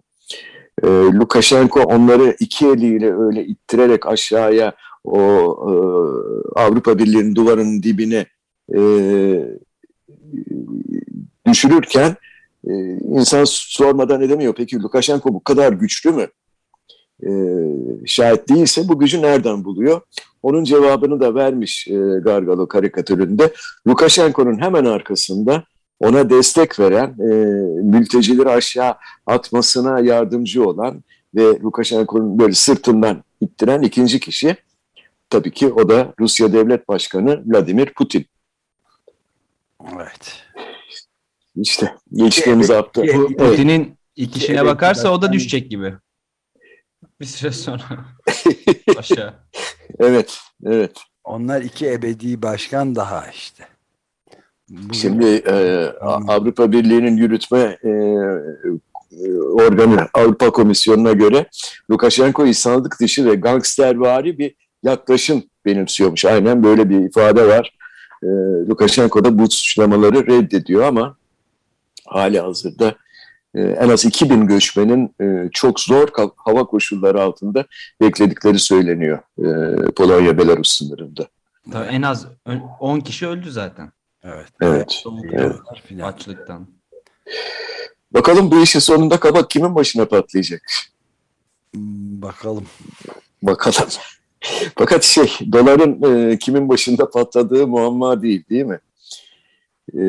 E, 0.83 0.87
Lukashenko 0.87 1.81
onları 1.81 2.35
iki 2.39 2.67
eliyle 2.67 3.15
öyle 3.15 3.45
ittirerek 3.45 4.07
aşağıya 4.07 4.73
o 5.03 5.19
e, 5.19 5.73
Avrupa 6.59 6.99
Birliği'nin 6.99 7.35
duvarının 7.35 7.83
dibine 7.83 8.25
e, 8.75 8.81
düşürürken 11.47 12.15
e, 12.67 12.73
insan 12.97 13.43
sormadan 13.47 14.21
edemiyor. 14.21 14.53
Peki 14.57 14.79
Lukashenko 14.81 15.33
bu 15.33 15.43
kadar 15.43 15.73
güçlü 15.73 16.11
mü? 16.11 16.27
E, 17.25 17.29
şayet 18.05 18.49
değilse 18.49 18.87
bu 18.87 18.99
gücü 18.99 19.21
nereden 19.21 19.63
buluyor? 19.63 20.01
Onun 20.43 20.63
cevabını 20.63 21.19
da 21.19 21.35
vermiş 21.35 21.87
e, 21.87 21.93
Gargalo 22.19 22.67
karikatüründe. 22.67 23.53
Lukashenko'nun 23.87 24.61
hemen 24.61 24.85
arkasında 24.85 25.63
ona 25.99 26.29
destek 26.29 26.79
veren, 26.79 27.15
e, 27.19 27.33
mültecileri 27.83 28.49
aşağı 28.49 28.95
atmasına 29.25 29.99
yardımcı 29.99 30.67
olan 30.67 31.03
ve 31.35 31.59
Lukashenko'nun 31.63 32.39
böyle 32.39 32.53
sırtından 32.53 33.23
ittiren 33.41 33.81
ikinci 33.81 34.19
kişi 34.19 34.57
tabii 35.29 35.51
ki 35.51 35.73
o 35.73 35.89
da 35.89 36.13
Rusya 36.19 36.53
Devlet 36.53 36.87
Başkanı 36.87 37.43
Vladimir 37.45 37.93
Putin. 37.93 38.25
Evet. 39.95 40.43
İşte 41.55 41.95
geçtiğimiz 42.13 42.69
hafta. 42.69 43.01
Putin'in 43.37 43.97
ikişine 44.15 44.65
bakarsa 44.65 45.09
o 45.11 45.21
da 45.21 45.33
düşecek 45.33 45.69
gibi. 45.69 45.93
Bir 47.23 47.27
süre 47.27 47.51
sonra 47.51 47.83
aşağı. 48.97 49.33
evet, 49.99 50.39
evet. 50.65 50.91
Onlar 51.23 51.61
iki 51.61 51.91
ebedi 51.91 52.41
başkan 52.41 52.95
daha 52.95 53.27
işte. 53.27 53.63
Bugün- 54.69 54.93
Şimdi 54.93 55.25
e, 55.25 55.85
Avrupa 56.27 56.71
Birliği'nin 56.71 57.17
yürütme 57.17 57.77
e, 57.83 57.89
e, 57.89 59.33
organı 59.41 60.07
Avrupa 60.13 60.51
Komisyonu'na 60.51 61.11
göre 61.11 61.45
Lukashenko 61.91 62.45
insanlık 62.45 62.99
dışı 62.99 63.25
ve 63.25 63.35
gangstervari 63.35 64.37
bir 64.37 64.55
yaklaşım 64.83 65.43
benimsiyormuş. 65.65 66.25
Aynen 66.25 66.63
böyle 66.63 66.89
bir 66.89 66.99
ifade 66.99 67.47
var. 67.47 67.77
E, 68.23 68.27
Lukashenko 68.69 69.23
da 69.25 69.39
bu 69.39 69.49
suçlamaları 69.49 70.27
reddediyor 70.27 70.83
ama 70.83 71.17
hali 72.07 72.39
hazırda 72.39 72.95
e, 73.55 73.61
en 73.61 73.89
az 73.89 74.05
2000 74.05 74.47
göçmenin 74.47 75.15
e, 75.21 75.49
çok 75.53 75.79
zor 75.79 76.07
hava 76.35 76.63
koşulları 76.63 77.21
altında 77.21 77.65
bekledikleri 78.01 78.59
söyleniyor 78.59 79.19
e, 79.37 79.47
Polonya-Belarus 79.91 80.71
sınırında. 80.77 81.27
Tabii 81.71 81.87
en 81.87 82.01
az 82.01 82.27
10 82.79 82.99
kişi 82.99 83.27
öldü 83.27 83.51
zaten. 83.51 83.91
Evet. 84.23 84.47
Evet. 84.61 85.03
evet. 85.31 85.55
Açlıktan. 86.03 86.67
Bakalım 88.13 88.51
bu 88.51 88.63
işin 88.63 88.79
sonunda 88.79 89.19
kabak 89.19 89.49
kimin 89.49 89.75
başına 89.75 90.05
patlayacak? 90.05 90.61
Hmm, 91.73 92.21
bakalım. 92.21 92.65
Bakalım. 93.43 93.89
Fakat 94.77 95.03
şey, 95.03 95.37
doların 95.51 96.31
e, 96.31 96.37
kimin 96.37 96.69
başında 96.69 97.09
patladığı 97.09 97.67
muamma 97.67 98.21
değil, 98.21 98.43
değil 98.49 98.65
mi? 98.65 98.79
E, 99.93 100.03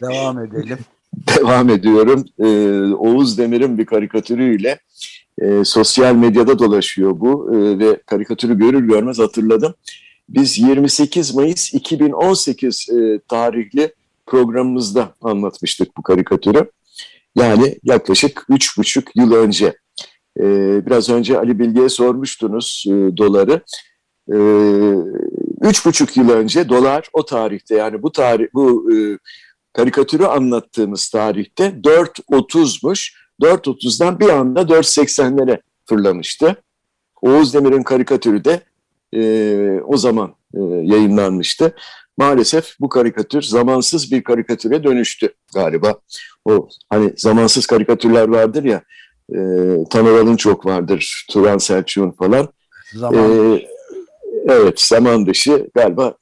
Devam 0.00 0.38
edelim. 0.38 0.78
Devam 1.38 1.68
ediyorum. 1.68 2.24
E, 2.38 2.48
Oğuz 2.94 3.38
Demir'in 3.38 3.78
bir 3.78 3.86
karikatürüyle 3.86 4.78
e, 5.38 5.64
sosyal 5.64 6.14
medyada 6.14 6.58
dolaşıyor 6.58 7.20
bu 7.20 7.54
e, 7.54 7.78
ve 7.78 8.00
karikatürü 8.06 8.58
görür 8.58 8.88
görmez 8.88 9.18
hatırladım. 9.18 9.74
Biz 10.28 10.58
28 10.58 11.34
Mayıs 11.34 11.74
2018 11.74 12.88
e, 12.90 13.20
tarihli 13.28 13.94
programımızda 14.26 15.14
anlatmıştık 15.20 15.96
bu 15.96 16.02
karikatürü. 16.02 16.70
Yani 17.36 17.78
yaklaşık 17.84 18.44
üç 18.48 18.78
buçuk 18.78 19.16
yıl 19.16 19.32
önce. 19.32 19.74
Ee, 20.40 20.86
biraz 20.86 21.08
önce 21.08 21.38
Ali 21.38 21.58
Bilge'ye 21.58 21.88
sormuştunuz 21.88 22.84
e, 22.88 23.16
doları. 23.16 23.62
Ee, 24.32 24.38
üç 25.68 25.86
buçuk 25.86 26.16
yıl 26.16 26.30
önce 26.30 26.68
dolar 26.68 27.08
o 27.12 27.24
tarihte 27.24 27.74
yani 27.74 28.02
bu 28.02 28.12
tarih 28.12 28.46
bu 28.54 28.92
e, 28.92 29.18
karikatürü 29.78 30.24
anlattığımız 30.24 31.08
tarihte 31.08 31.64
4.30'muş. 31.64 33.12
4.30'dan 33.42 34.20
bir 34.20 34.28
anda 34.28 34.60
4.80'lere 34.60 35.60
fırlamıştı. 35.86 36.62
Oğuz 37.22 37.54
Demir'in 37.54 37.82
karikatürü 37.82 38.44
de 38.44 38.60
e, 39.12 39.80
o 39.80 39.96
zaman 39.96 40.34
e, 40.54 40.60
yayınlanmıştı 40.62 41.74
maalesef 42.16 42.80
bu 42.80 42.88
karikatür 42.88 43.42
zamansız 43.42 44.12
bir 44.12 44.24
karikatüre 44.24 44.84
dönüştü 44.84 45.34
galiba. 45.54 45.98
O 46.44 46.68
hani 46.90 47.12
zamansız 47.16 47.66
karikatürler 47.66 48.28
vardır 48.28 48.64
ya, 48.64 48.82
e, 49.30 49.38
Tanrı'nın 49.90 50.36
çok 50.36 50.66
vardır, 50.66 51.26
Turan 51.30 51.58
Selçuk'un 51.58 52.10
falan. 52.10 52.48
Zaman 52.94 53.54
e, 53.54 53.66
evet, 54.48 54.80
zaman 54.80 55.26
dışı 55.26 55.70
galiba 55.74 56.14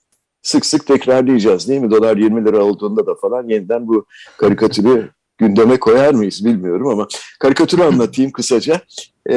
sık 0.46 0.66
sık 0.66 0.86
tekrarlayacağız 0.86 1.68
değil 1.68 1.80
mi? 1.80 1.90
Dolar 1.90 2.16
20 2.16 2.44
lira 2.44 2.64
olduğunda 2.64 3.06
da 3.06 3.14
falan 3.14 3.48
yeniden 3.48 3.88
bu 3.88 4.06
karikatürü 4.38 5.10
gündeme 5.38 5.76
koyar 5.76 6.14
mıyız 6.14 6.44
bilmiyorum 6.44 6.88
ama 6.88 7.08
karikatürü 7.40 7.82
anlatayım 7.82 8.32
kısaca. 8.32 8.80
E, 9.30 9.36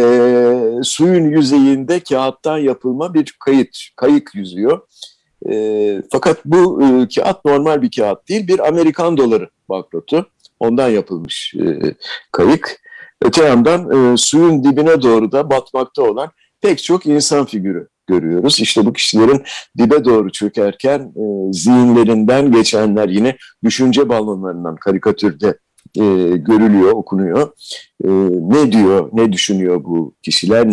suyun 0.83 1.29
yüzeyinde 1.29 1.99
kağıttan 1.99 2.57
yapılma 2.57 3.13
bir 3.13 3.35
kayıt, 3.39 3.77
kayık 3.95 4.35
yüzüyor 4.35 4.81
e, 5.49 6.03
fakat 6.11 6.45
bu 6.45 6.81
e, 6.83 7.07
kağıt 7.15 7.45
normal 7.45 7.81
bir 7.81 7.91
kağıt 7.91 8.29
değil, 8.29 8.47
bir 8.47 8.67
Amerikan 8.67 9.17
doları 9.17 9.49
banknotu. 9.69 10.29
Ondan 10.59 10.89
yapılmış 10.89 11.55
e, 11.55 11.95
kayık. 12.31 12.81
Öte 13.21 13.45
yandan 13.45 14.13
e, 14.13 14.17
suyun 14.17 14.63
dibine 14.63 15.01
doğru 15.01 15.31
da 15.31 15.49
batmakta 15.49 16.03
olan 16.03 16.31
pek 16.61 16.83
çok 16.83 17.05
insan 17.05 17.45
figürü 17.45 17.87
görüyoruz. 18.09 18.59
İşte 18.59 18.85
bu 18.85 18.93
kişilerin 18.93 19.43
dibe 19.77 20.05
doğru 20.05 20.31
çökerken 20.31 20.99
e, 20.99 21.53
zihinlerinden 21.53 22.51
geçenler 22.51 23.09
yine 23.09 23.37
düşünce 23.63 24.09
balonlarından 24.09 24.75
karikatürde 24.75 25.57
e, 25.95 26.03
görülüyor, 26.37 26.91
okunuyor. 26.91 27.51
E, 28.03 28.09
ne 28.55 28.71
diyor, 28.71 29.09
ne 29.13 29.33
düşünüyor 29.33 29.83
bu 29.83 30.13
kişiler, 30.23 30.67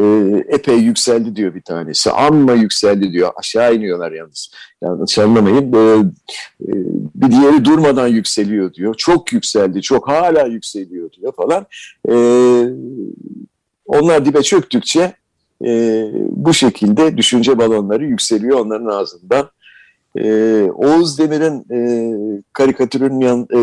e, 0.00 0.04
epey 0.48 0.78
yükseldi 0.78 1.36
diyor 1.36 1.54
bir 1.54 1.62
tanesi. 1.62 2.10
Amma 2.10 2.52
yükseldi 2.52 3.12
diyor. 3.12 3.30
Aşağı 3.36 3.74
iniyorlar 3.74 4.12
yalnız. 4.12 4.50
Yanlış 4.82 5.18
anlamayın. 5.18 5.72
E, 5.72 5.78
e, 6.62 6.72
bir 7.14 7.30
diğeri 7.30 7.64
durmadan 7.64 8.08
yükseliyor 8.08 8.74
diyor. 8.74 8.94
Çok 8.94 9.32
yükseldi, 9.32 9.82
çok 9.82 10.08
hala 10.08 10.46
yükseliyor 10.46 11.12
diyor 11.12 11.32
falan. 11.36 11.66
E, 12.08 12.14
onlar 13.86 14.24
dibe 14.24 14.42
çöktükçe 14.42 15.12
e, 15.64 16.04
bu 16.30 16.54
şekilde 16.54 17.16
düşünce 17.16 17.58
balonları 17.58 18.04
yükseliyor 18.06 18.58
onların 18.58 18.86
ağzından. 18.86 19.50
Ee, 20.18 20.68
Oğuz 20.74 21.18
Demir'in 21.18 21.64
e, 21.74 21.78
karikatürün 22.52 23.20
yan, 23.20 23.46
e, 23.52 23.58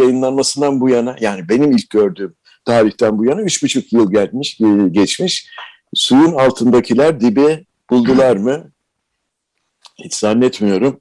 yayınlanmasından 0.00 0.80
bu 0.80 0.88
yana 0.88 1.16
yani 1.20 1.48
benim 1.48 1.72
ilk 1.72 1.90
gördüğüm 1.90 2.34
tarihten 2.64 3.18
bu 3.18 3.24
yana 3.24 3.42
üç 3.42 3.62
buçuk 3.62 3.92
yıl 3.92 4.12
gelmiş, 4.12 4.60
e, 4.60 4.88
geçmiş. 4.90 5.48
Suyun 5.94 6.32
altındakiler 6.32 7.20
dibe 7.20 7.64
buldular 7.90 8.36
mı? 8.36 8.70
Hiç 10.04 10.14
zannetmiyorum. 10.14 11.00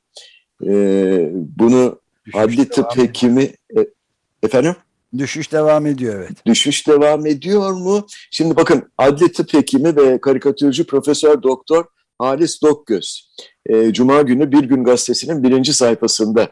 Ee, 0.67 1.29
bunu 1.33 1.99
Düşüş 2.25 2.35
adli 2.39 2.69
tıp 2.69 2.97
hekimi 2.97 3.43
e, 3.43 3.87
efendim? 4.43 4.75
Düşüş 5.17 5.51
devam 5.51 5.85
ediyor 5.85 6.15
evet. 6.15 6.45
Düşüş 6.45 6.87
devam 6.87 7.25
ediyor 7.25 7.71
mu? 7.71 8.07
Şimdi 8.31 8.55
bakın 8.55 8.91
adli 8.97 9.31
tıp 9.31 9.53
hekimi 9.53 9.95
ve 9.95 10.21
karikatürcü 10.21 10.87
Profesör 10.87 11.43
Doktor 11.43 11.85
Halis 12.19 12.61
Dokgöz. 12.61 13.31
E, 13.65 13.93
Cuma 13.93 14.21
günü 14.21 14.51
Bir 14.51 14.63
Gün 14.63 14.83
Gazetesi'nin 14.83 15.43
birinci 15.43 15.73
sayfasında 15.73 16.49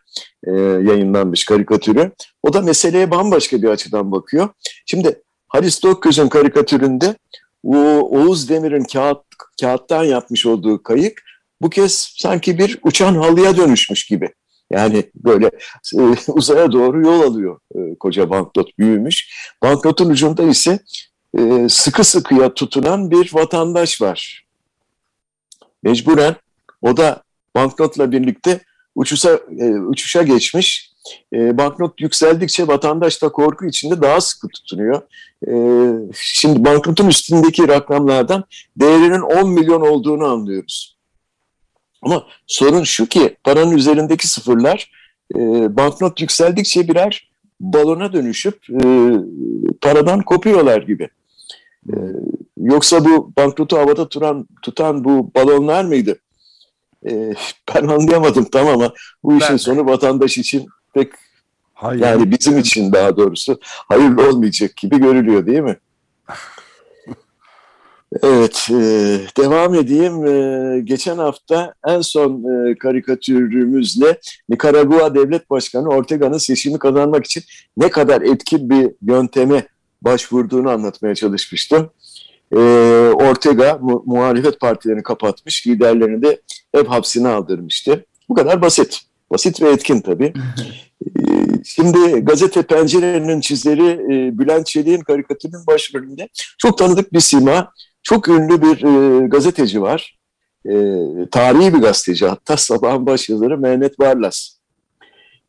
e, 0.48 0.52
yayınlanmış 0.62 1.46
karikatürü. 1.46 2.12
O 2.44 2.54
da 2.54 2.62
meseleye 2.62 3.12
bambaşka 3.12 3.62
bir 3.62 3.68
açıdan 3.68 4.12
bakıyor. 4.12 4.50
Şimdi 4.86 5.22
Halis 5.48 5.84
Dokgöz'ün 5.84 6.28
karikatüründe 6.28 7.16
o 7.64 7.78
Oğuz 8.00 8.50
Demir'in 8.50 8.84
kağıt, 8.84 9.22
kağıttan 9.62 10.04
yapmış 10.04 10.46
olduğu 10.46 10.84
kayık 10.84 11.22
bu 11.62 11.70
kez 11.70 12.14
sanki 12.18 12.58
bir 12.58 12.80
uçan 12.84 13.16
halıya 13.16 13.58
dönüşmüş 13.58 14.06
gibi. 14.06 14.30
Yani 14.72 15.12
böyle 15.16 15.52
e, 15.98 16.02
uzaya 16.28 16.72
doğru 16.72 17.02
yol 17.02 17.22
alıyor 17.22 17.60
e, 17.76 17.96
koca 17.96 18.30
banknot 18.30 18.78
büyümüş. 18.78 19.50
Banknotun 19.64 20.10
ucunda 20.10 20.44
ise 20.44 20.80
e, 21.38 21.70
sıkı 21.70 22.04
sıkıya 22.04 22.54
tutunan 22.54 23.12
bir 23.12 23.34
vatandaş 23.34 24.02
var. 24.02 24.46
Mecburen 25.84 26.36
o 26.82 26.98
da 26.98 27.24
banknotla 27.56 28.12
birlikte 28.12 28.60
uçuşa, 28.96 29.40
e, 29.60 29.66
uçuşa 29.72 30.24
geçmiş. 30.24 30.90
E, 31.34 31.58
banknot 31.58 32.02
yükseldikçe 32.02 32.68
vatandaş 32.68 33.22
da 33.22 33.30
korku 33.30 33.66
içinde 33.66 34.02
daha 34.02 34.22
sıkı 34.22 34.48
tutunuyor. 34.48 35.02
E, 35.48 35.54
şimdi 36.14 36.66
banknotun 36.66 37.08
üstündeki 37.08 37.68
rakamlardan 37.68 38.44
değerinin 38.76 39.22
10 39.22 39.50
milyon 39.50 39.82
olduğunu 39.82 40.26
anlıyoruz. 40.26 40.99
Ama 42.02 42.28
sorun 42.48 42.84
şu 42.84 43.06
ki 43.06 43.38
paranın 43.44 43.78
üzerindeki 43.78 44.28
sıfırlar 44.28 44.92
e, 45.36 45.40
banknot 45.78 46.22
yükseldikçe 46.22 46.88
birer 46.88 47.30
balona 47.60 48.14
dönüşüp 48.14 48.70
e, 48.70 48.86
paradan 49.82 50.22
kopuyorlar 50.22 50.82
gibi. 50.82 51.10
E, 51.90 51.94
yoksa 52.58 53.06
bu 53.06 53.34
banknotu 53.38 53.78
havada 53.78 54.10
tutan, 54.10 54.48
tutan 54.62 55.04
bu 55.04 55.32
balonlar 55.36 55.86
mıydı? 55.86 56.20
E, 57.10 57.34
ben 57.76 57.88
anlayamadım 57.88 58.48
tamam 58.52 58.74
ama 58.74 58.94
bu 59.24 59.38
işin 59.38 59.50
ben 59.50 59.58
sonu 59.58 59.86
vatandaş 59.86 60.38
için 60.38 60.66
pek 60.94 61.12
Hayır. 61.74 62.02
yani 62.02 62.32
bizim 62.32 62.58
için 62.58 62.94
daha 62.94 63.18
doğrusu 63.18 63.60
hayırlı 63.64 64.30
olmayacak 64.30 64.76
gibi 64.76 65.00
görülüyor 65.00 65.46
değil 65.46 65.60
mi? 65.60 65.78
Evet, 68.24 68.68
e, 68.70 68.76
devam 69.38 69.76
edeyim. 69.76 70.28
E, 70.28 70.80
geçen 70.80 71.18
hafta 71.18 71.74
en 71.88 72.02
son 72.02 72.44
e, 72.44 72.78
karikatürümüzle 72.78 74.20
Nikaragua 74.50 75.16
Devlet 75.16 75.50
Başkanı 75.50 75.90
Ortega'nın 75.90 76.38
seçimi 76.38 76.80
kazanmak 76.80 77.26
için 77.26 77.44
ne 77.78 77.90
kadar 77.90 78.22
etkin 78.22 78.70
bir 78.70 78.92
yönteme 79.02 79.68
başvurduğunu 80.02 80.70
anlatmaya 80.70 81.16
çalışmıştım. 81.16 81.90
Ortega 83.16 83.78
mu 83.82 84.04
muhalefet 84.06 84.60
partilerini 84.60 85.04
kapatmış, 85.04 85.68
liderlerini 85.68 86.22
de 86.22 86.42
ev 86.74 86.86
hapsine 86.86 87.28
aldırmıştı. 87.28 88.06
Bu 88.30 88.34
kadar 88.34 88.62
basit. 88.62 89.00
Basit 89.32 89.62
ve 89.62 89.70
etkin 89.70 90.02
tabii. 90.02 90.34
Şimdi 91.66 92.20
gazete 92.20 92.62
pencerenin 92.62 93.42
çizleri 93.42 93.88
e, 93.88 94.40
Bülent 94.40 94.66
Çelik'in 94.66 95.02
karikatürünün 95.02 95.68
başrolünde 95.68 96.30
çok 96.58 96.78
tanıdık 96.78 97.14
bir 97.14 97.20
sima 97.20 97.72
çok 98.04 98.28
ünlü 98.28 98.62
bir 98.62 98.84
e, 98.84 99.28
gazeteci 99.28 99.82
var. 99.82 100.20
E, 100.66 100.74
tarihi 101.32 101.74
bir 101.74 101.80
gazeteci 101.80 102.28
hatta 102.28 102.58
sabahın 102.58 103.06
başyazarı 103.06 103.58
Mehmet 103.58 104.00
Barlas. 104.00 104.50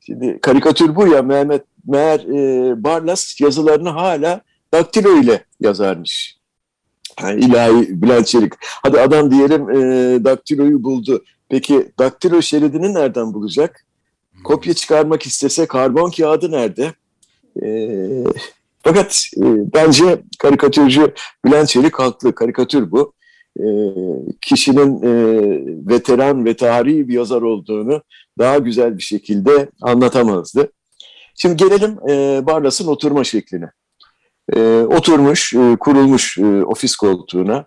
Şimdi 0.00 0.38
karikatür 0.40 0.96
bu 0.96 1.06
ya 1.06 1.22
Mehmet 1.22 1.62
meğer 1.86 2.20
e, 2.20 2.84
Barlas 2.84 3.40
yazılarını 3.40 3.88
hala 3.88 4.40
daktilo 4.74 5.20
ile 5.20 5.44
yazarmış. 5.60 6.40
Yani 7.22 7.44
ilahi 7.44 8.02
Bülent 8.02 8.26
Çelik. 8.26 8.52
Hadi 8.60 9.00
adam 9.00 9.30
diyelim 9.30 9.70
e, 9.70 9.74
daktiloyu 10.24 10.84
buldu. 10.84 11.24
Peki 11.48 11.92
daktilo 11.98 12.42
şeridini 12.42 12.94
nereden 12.94 13.34
bulacak? 13.34 13.86
Kopya 14.44 14.74
çıkarmak 14.74 15.22
istese 15.26 15.66
karbon 15.66 16.10
kağıdı 16.10 16.50
nerede? 16.50 16.94
E, 17.62 17.68
fakat 18.84 19.24
e, 19.36 19.44
bence 19.74 20.22
karikatürcü 20.38 21.14
Bülent 21.44 21.68
Çelik 21.68 21.98
haklı. 21.98 22.34
Karikatür 22.34 22.90
bu. 22.90 23.12
E, 23.58 23.66
kişinin 24.40 25.02
e, 25.02 25.12
veteran 25.88 26.44
ve 26.44 26.56
tarihi 26.56 27.08
bir 27.08 27.14
yazar 27.14 27.42
olduğunu 27.42 28.02
daha 28.38 28.58
güzel 28.58 28.98
bir 28.98 29.02
şekilde 29.02 29.68
anlatamazdı. 29.82 30.72
Şimdi 31.34 31.56
gelelim 31.56 31.98
e, 32.08 32.46
Barlas'ın 32.46 32.86
oturma 32.86 33.24
şekline. 33.24 33.70
E, 34.56 34.80
oturmuş, 34.80 35.54
e, 35.54 35.76
kurulmuş 35.80 36.38
e, 36.38 36.64
ofis 36.64 36.96
koltuğuna. 36.96 37.66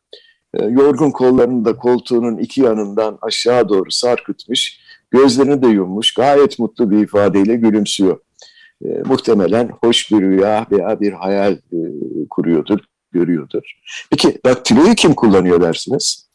E, 0.53 0.65
yorgun 0.65 1.11
kollarını 1.11 1.65
da 1.65 1.75
koltuğunun 1.75 2.37
iki 2.37 2.61
yanından 2.61 3.17
aşağı 3.21 3.69
doğru 3.69 3.91
sarkıtmış. 3.91 4.79
Gözlerini 5.11 5.63
de 5.63 5.67
yummuş. 5.67 6.13
Gayet 6.13 6.59
mutlu 6.59 6.91
bir 6.91 6.97
ifadeyle 6.97 7.55
gülümsüyor. 7.55 8.19
E, 8.83 8.87
muhtemelen 9.05 9.69
hoş 9.83 10.11
bir 10.11 10.21
rüya 10.21 10.67
veya 10.71 10.99
bir 10.99 11.13
hayal 11.13 11.53
e, 11.53 11.77
kuruyordur, 12.29 12.79
görüyordur. 13.11 13.63
Peki 14.09 14.37
daktiloyu 14.45 14.95
kim 14.95 15.13
kullanıyor 15.13 15.61
dersiniz? 15.61 16.29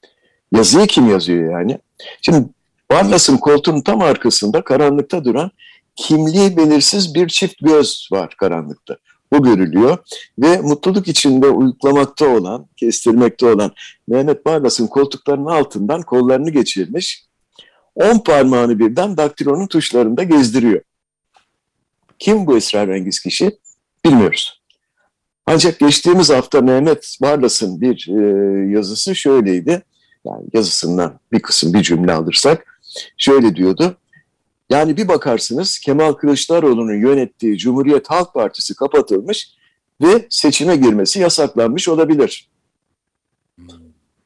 Yazıyı 0.52 0.86
kim 0.86 1.10
yazıyor 1.10 1.52
yani? 1.52 1.78
Şimdi 2.22 2.48
Barlas'ın 2.90 3.36
koltuğunun 3.36 3.80
tam 3.80 4.02
arkasında 4.02 4.64
karanlıkta 4.64 5.24
duran 5.24 5.50
kimliği 5.96 6.56
belirsiz 6.56 7.14
bir 7.14 7.28
çift 7.28 7.56
göz 7.60 8.08
var 8.12 8.34
karanlıkta. 8.38 8.96
Bu 9.32 9.42
görülüyor 9.42 9.98
ve 10.38 10.60
mutluluk 10.60 11.08
içinde 11.08 11.48
uyuklamakta 11.48 12.28
olan, 12.28 12.66
kestirmekte 12.76 13.46
olan 13.46 13.70
Mehmet 14.08 14.46
Barlas'ın 14.46 14.86
koltuklarının 14.86 15.46
altından 15.46 16.02
kollarını 16.02 16.50
geçirmiş, 16.50 17.24
on 17.94 18.18
parmağını 18.18 18.78
birden 18.78 19.16
daktilonun 19.16 19.66
tuşlarında 19.66 20.22
gezdiriyor. 20.22 20.80
Kim 22.18 22.46
bu 22.46 22.56
esrarengiz 22.56 23.20
kişi? 23.20 23.58
Bilmiyoruz. 24.04 24.62
Ancak 25.46 25.78
geçtiğimiz 25.78 26.30
hafta 26.30 26.60
Mehmet 26.60 27.18
Barlas'ın 27.22 27.80
bir 27.80 28.08
e, 28.08 28.70
yazısı 28.72 29.14
şöyleydi. 29.14 29.82
Yani 30.24 30.44
yazısından 30.52 31.20
bir 31.32 31.40
kısım 31.40 31.74
bir 31.74 31.82
cümle 31.82 32.12
alırsak 32.12 32.80
şöyle 33.16 33.56
diyordu. 33.56 33.96
Yani 34.70 34.96
bir 34.96 35.08
bakarsınız 35.08 35.78
Kemal 35.78 36.12
Kılıçdaroğlu'nun 36.12 36.94
yönettiği 36.94 37.58
Cumhuriyet 37.58 38.10
Halk 38.10 38.34
Partisi 38.34 38.74
kapatılmış 38.74 39.48
ve 40.02 40.26
seçime 40.30 40.76
girmesi 40.76 41.20
yasaklanmış 41.20 41.88
olabilir. 41.88 42.48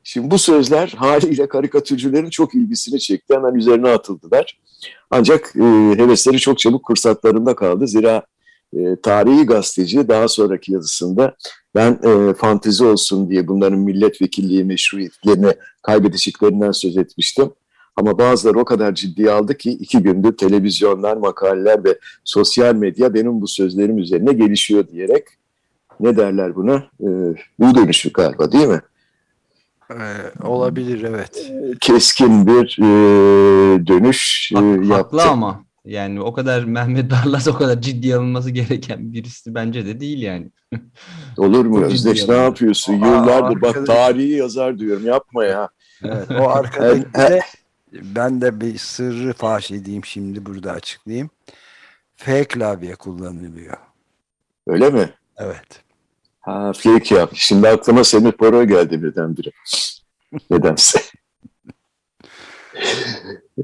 Şimdi 0.05 0.31
bu 0.31 0.39
sözler 0.39 0.89
haliyle 0.89 1.49
karikatürcülerin 1.49 2.31
çok 2.31 2.55
ilgisini 2.55 3.01
çekti. 3.01 3.35
Hemen 3.35 3.55
üzerine 3.55 3.89
atıldılar. 3.89 4.61
Ancak 5.11 5.57
e, 5.57 5.65
hevesleri 5.97 6.39
çok 6.39 6.59
çabuk 6.59 6.85
kursaklarında 6.85 7.55
kaldı. 7.57 7.89
Zira 7.89 8.23
e, 8.77 8.97
tarihi 9.03 9.47
gazeteci 9.47 10.09
daha 10.09 10.29
sonraki 10.29 10.73
yazısında 10.73 11.37
ben 11.75 11.99
e, 12.05 12.35
fantezi 12.35 12.85
olsun 12.85 13.31
diye 13.31 13.49
bunların 13.49 13.79
milletvekilliği 13.79 14.65
meşruiyetlerini 14.65 15.53
kaybedeceklerinden 15.83 16.73
söz 16.73 16.97
etmiştim. 16.97 17.51
Ama 17.97 18.19
bazıları 18.19 18.59
o 18.59 18.65
kadar 18.65 18.95
ciddiye 18.95 19.31
aldı 19.31 19.57
ki 19.57 19.71
iki 19.71 19.99
gündür 19.99 20.37
televizyonlar, 20.37 21.17
makaleler 21.17 21.85
ve 21.85 21.99
sosyal 22.25 22.75
medya 22.75 23.15
benim 23.15 23.41
bu 23.41 23.49
sözlerim 23.49 23.99
üzerine 23.99 24.33
gelişiyor 24.33 24.89
diyerek 24.89 25.25
ne 26.01 26.17
derler 26.17 26.57
buna? 26.57 26.85
Ee, 27.01 27.07
U 27.59 27.75
dönüşü 27.75 28.13
galiba 28.13 28.53
değil 28.53 28.67
mi? 28.67 28.81
Ee, 30.01 30.45
olabilir 30.45 31.03
evet. 31.03 31.53
Keskin 31.81 32.47
bir 32.47 32.79
e, 32.79 33.87
dönüş 33.87 34.53
e, 34.53 34.57
Hak- 34.57 34.85
yaptı. 34.85 34.95
Haklı 34.95 35.23
ama 35.23 35.65
yani 35.85 36.21
o 36.21 36.33
kadar 36.33 36.65
Mehmet 36.65 37.11
Darlas 37.11 37.49
o 37.49 37.55
kadar 37.55 37.81
ciddiye 37.81 38.17
alınması 38.17 38.51
gereken 38.51 39.13
birisi 39.13 39.55
bence 39.55 39.87
de 39.87 40.01
değil 40.01 40.23
yani. 40.23 40.51
Olur 41.39 41.67
mu 41.67 41.77
ciddi 41.77 41.85
Özdeş 41.95 42.29
ne 42.29 42.35
yapıyorsun? 42.37 43.01
Aa, 43.01 43.07
Yıllardır 43.07 43.63
bak 43.63 43.87
tarihi 43.87 44.33
yazar 44.33 44.79
diyorum 44.79 45.07
yapma 45.07 45.45
ya. 45.45 45.69
Evet, 46.05 46.31
o 46.31 46.49
arkadaki 46.49 47.15
de 47.15 47.41
ben 47.93 48.41
de 48.41 48.61
bir 48.61 48.79
sırrı 48.79 49.33
faş 49.33 49.71
edeyim 49.71 50.05
şimdi 50.05 50.47
burada 50.47 50.73
açıklayayım. 50.73 51.31
F 52.17 52.45
klavye 52.45 52.95
kullanılıyor. 52.95 53.77
Öyle 54.67 54.91
mi? 54.91 55.11
Evet. 55.37 55.82
Ha 56.43 56.73
fake 56.73 57.15
yap. 57.15 57.31
Şimdi 57.35 57.69
aklıma 57.69 58.05
Semih 58.05 58.33
Poro 58.33 58.65
geldi 58.65 59.03
birdenbire. 59.03 59.51
Nedense. 60.51 61.01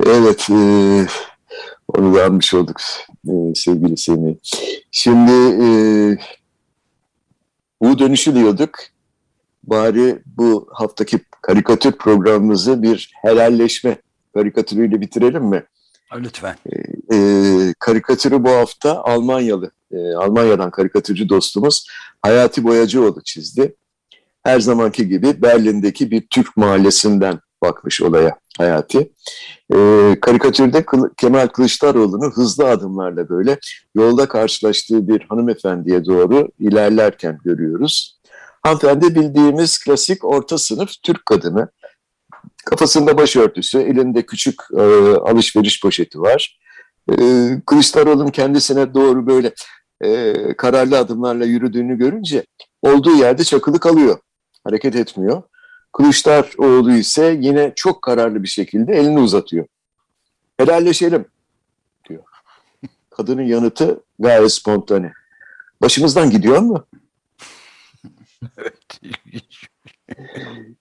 evet. 0.06 0.50
E, 0.50 1.06
onu 1.88 2.14
da 2.14 2.24
almış 2.24 2.54
olduk 2.54 2.80
e, 3.28 3.54
sevgili 3.54 3.96
Semih. 3.96 4.34
Şimdi 4.90 5.32
e, 5.64 5.68
bu 7.82 7.98
dönüşü 7.98 8.34
diyorduk. 8.34 8.78
Bari 9.64 10.22
bu 10.26 10.68
haftaki 10.72 11.18
karikatür 11.42 11.92
programımızı 11.92 12.82
bir 12.82 13.12
helalleşme 13.22 13.96
karikatürüyle 14.34 15.00
bitirelim 15.00 15.44
mi? 15.44 15.64
Lütfen. 16.16 16.56
e, 17.12 17.16
karikatürü 17.78 18.44
bu 18.44 18.50
hafta 18.50 19.02
Almanyalı, 19.02 19.70
e, 19.92 20.14
Almanya'dan 20.14 20.70
karikatürcü 20.70 21.28
dostumuz 21.28 21.86
Hayati 22.22 22.64
Boyacıoğlu 22.64 23.22
çizdi. 23.24 23.74
Her 24.42 24.60
zamanki 24.60 25.08
gibi 25.08 25.42
Berlin'deki 25.42 26.10
bir 26.10 26.26
Türk 26.30 26.56
mahallesinden 26.56 27.40
bakmış 27.62 28.02
olaya 28.02 28.38
Hayati. 28.58 29.12
E, 29.74 29.76
karikatürde 30.20 30.78
Kıl- 30.78 31.14
Kemal 31.16 31.46
Kılıçdaroğlu'nu 31.46 32.30
hızlı 32.30 32.68
adımlarla 32.70 33.28
böyle 33.28 33.58
yolda 33.94 34.28
karşılaştığı 34.28 35.08
bir 35.08 35.20
hanımefendiye 35.28 36.04
doğru 36.04 36.48
ilerlerken 36.58 37.38
görüyoruz. 37.44 38.18
Hanımefendi 38.62 39.14
bildiğimiz 39.14 39.78
klasik 39.78 40.24
orta 40.24 40.58
sınıf 40.58 40.90
Türk 41.02 41.26
kadını. 41.26 41.68
Kafasında 42.64 43.18
başörtüsü, 43.18 43.78
elinde 43.78 44.26
küçük 44.26 44.54
e, 44.76 44.82
alışveriş 45.16 45.82
poşeti 45.82 46.20
var. 46.20 46.58
E, 47.10 47.14
Kılıçdaroğlu'nun 47.66 48.30
kendisine 48.30 48.94
doğru 48.94 49.26
böyle 49.26 49.52
e, 50.00 50.34
kararlı 50.56 50.98
adımlarla 50.98 51.44
yürüdüğünü 51.44 51.98
görünce 51.98 52.46
olduğu 52.82 53.16
yerde 53.16 53.44
çakılı 53.44 53.80
kalıyor. 53.80 54.18
Hareket 54.64 54.96
etmiyor. 54.96 55.42
Kılıçdaroğlu 55.92 56.92
ise 56.92 57.38
yine 57.40 57.72
çok 57.76 58.02
kararlı 58.02 58.42
bir 58.42 58.48
şekilde 58.48 58.92
elini 58.92 59.18
uzatıyor. 59.18 59.66
Helalleşelim 60.56 61.26
diyor. 62.08 62.22
Kadının 63.10 63.42
yanıtı 63.42 64.00
gayet 64.18 64.52
spontane. 64.52 65.12
Başımızdan 65.82 66.30
gidiyor 66.30 66.58
mu? 66.58 66.86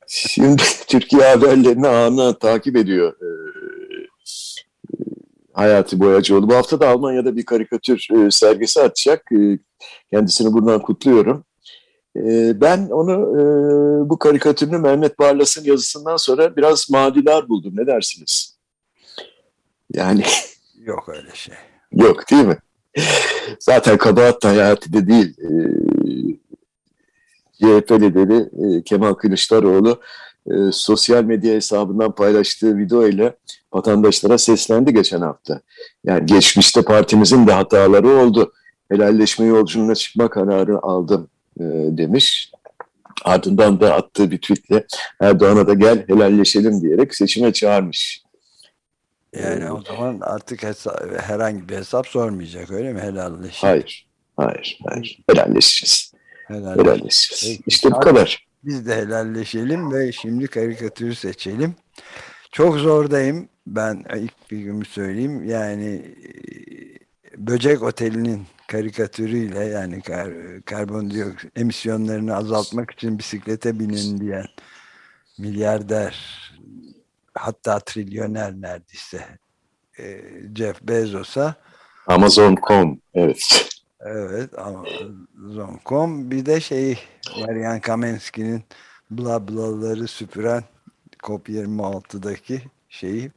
Şimdi 0.07 0.63
Türkiye 0.87 1.23
haberlerini 1.23 1.87
anına 1.87 2.37
takip 2.37 2.75
ediyor 2.75 3.13
e, 3.13 3.27
Hayati 5.57 5.99
Boyacıoğlu. 5.99 6.49
Bu 6.49 6.55
hafta 6.55 6.79
da 6.79 6.89
Almanya'da 6.89 7.35
bir 7.35 7.45
karikatür 7.45 8.07
e, 8.15 8.31
sergisi 8.31 8.81
açacak. 8.81 9.31
E, 9.31 9.59
kendisini 10.11 10.53
buradan 10.53 10.81
kutluyorum. 10.81 11.45
E, 12.15 12.61
ben 12.61 12.87
onu 12.89 13.11
e, 13.13 13.43
bu 14.09 14.19
karikatürünü 14.19 14.77
Mehmet 14.77 15.19
Barlas'ın 15.19 15.63
yazısından 15.63 16.17
sonra 16.17 16.55
biraz 16.55 16.89
madidar 16.89 17.49
buldum. 17.49 17.73
Ne 17.75 17.87
dersiniz? 17.87 18.57
Yani 19.93 20.23
Yok 20.83 21.09
öyle 21.09 21.29
şey. 21.33 21.55
yok 21.91 22.31
değil 22.31 22.45
mi? 22.45 22.57
Zaten 23.59 23.97
kabahat 23.97 24.43
da 24.43 24.49
Hayati'de 24.49 25.07
değil. 25.07 25.37
E, 25.39 25.49
CHP 27.53 27.91
lideri 27.91 28.49
e, 28.77 28.83
Kemal 28.83 29.13
Kılıçdaroğlu 29.13 30.01
e, 30.51 30.71
sosyal 30.71 31.23
medya 31.23 31.53
hesabından 31.53 32.15
paylaştığı 32.15 32.77
video 32.77 33.07
ile 33.07 33.35
vatandaşlara 33.73 34.37
seslendi 34.37 34.93
geçen 34.93 35.21
hafta. 35.21 35.61
Yani 36.03 36.25
geçmişte 36.25 36.81
partimizin 36.81 37.47
de 37.47 37.51
hataları 37.51 38.09
oldu. 38.09 38.53
Helalleşme 38.91 39.45
yolculuğuna 39.45 39.95
çıkma 39.95 40.29
kararı 40.29 40.79
aldım 40.81 41.29
e, 41.59 41.63
demiş. 41.97 42.51
Ardından 43.25 43.79
da 43.79 43.93
attığı 43.93 44.31
bir 44.31 44.37
tweetle 44.37 44.85
Erdoğan'a 45.21 45.67
da 45.67 45.73
gel 45.73 46.07
helalleşelim 46.07 46.81
diyerek 46.81 47.15
seçime 47.15 47.53
çağırmış. 47.53 48.21
Yani 49.35 49.71
o 49.71 49.81
zaman 49.81 50.17
artık 50.21 50.63
hesa- 50.63 51.21
herhangi 51.21 51.69
bir 51.69 51.75
hesap 51.75 52.07
sormayacak 52.07 52.71
öyle 52.71 52.93
mi? 52.93 53.01
Helalleşin. 53.01 53.67
Hayır, 53.67 54.07
hayır, 54.37 54.79
hayır. 54.85 55.19
Helalleşeceğiz. 55.29 56.13
Helalleşin. 56.47 56.83
Helalleşeceğiz. 56.83 57.57
Peki. 57.57 57.63
İşte 57.67 57.91
bu 57.91 57.99
kadar. 57.99 58.46
Biz 58.67 58.87
de 58.87 58.95
helalleşelim 58.95 59.91
ve 59.91 60.11
şimdi 60.11 60.47
karikatürü 60.47 61.15
seçelim. 61.15 61.75
Çok 62.51 62.77
zordayım. 62.77 63.49
Ben 63.67 64.05
ilk 64.15 64.51
bir 64.51 64.57
gün 64.57 64.83
söyleyeyim. 64.83 65.43
Yani 65.43 65.85
e, 65.85 66.31
Böcek 67.37 67.83
Oteli'nin 67.83 68.45
karikatürüyle 68.67 69.65
yani 69.65 70.01
kar, 70.01 70.29
karbondioksit 70.65 71.51
emisyonlarını 71.59 72.35
azaltmak 72.35 72.91
için 72.91 73.19
bisiklete 73.19 73.79
binin 73.79 74.19
diyen 74.19 74.45
milyarder 75.37 76.15
hatta 77.33 77.79
trilyoner 77.79 78.53
neredeyse 78.53 79.25
e, 79.99 80.21
Jeff 80.55 80.81
Bezos'a 80.81 81.55
Amazon.com 82.07 82.99
evet. 83.13 83.69
Evet 83.99 84.59
Amazon.com 84.59 86.31
bir 86.31 86.45
de 86.45 86.61
şey 86.61 86.99
Marian 87.39 87.79
Kamenski'nin 87.79 88.63
bla 89.11 89.47
blaları 89.47 90.07
süpüren 90.07 90.63
COP26'daki 91.23 92.61
şeyi 92.89 93.31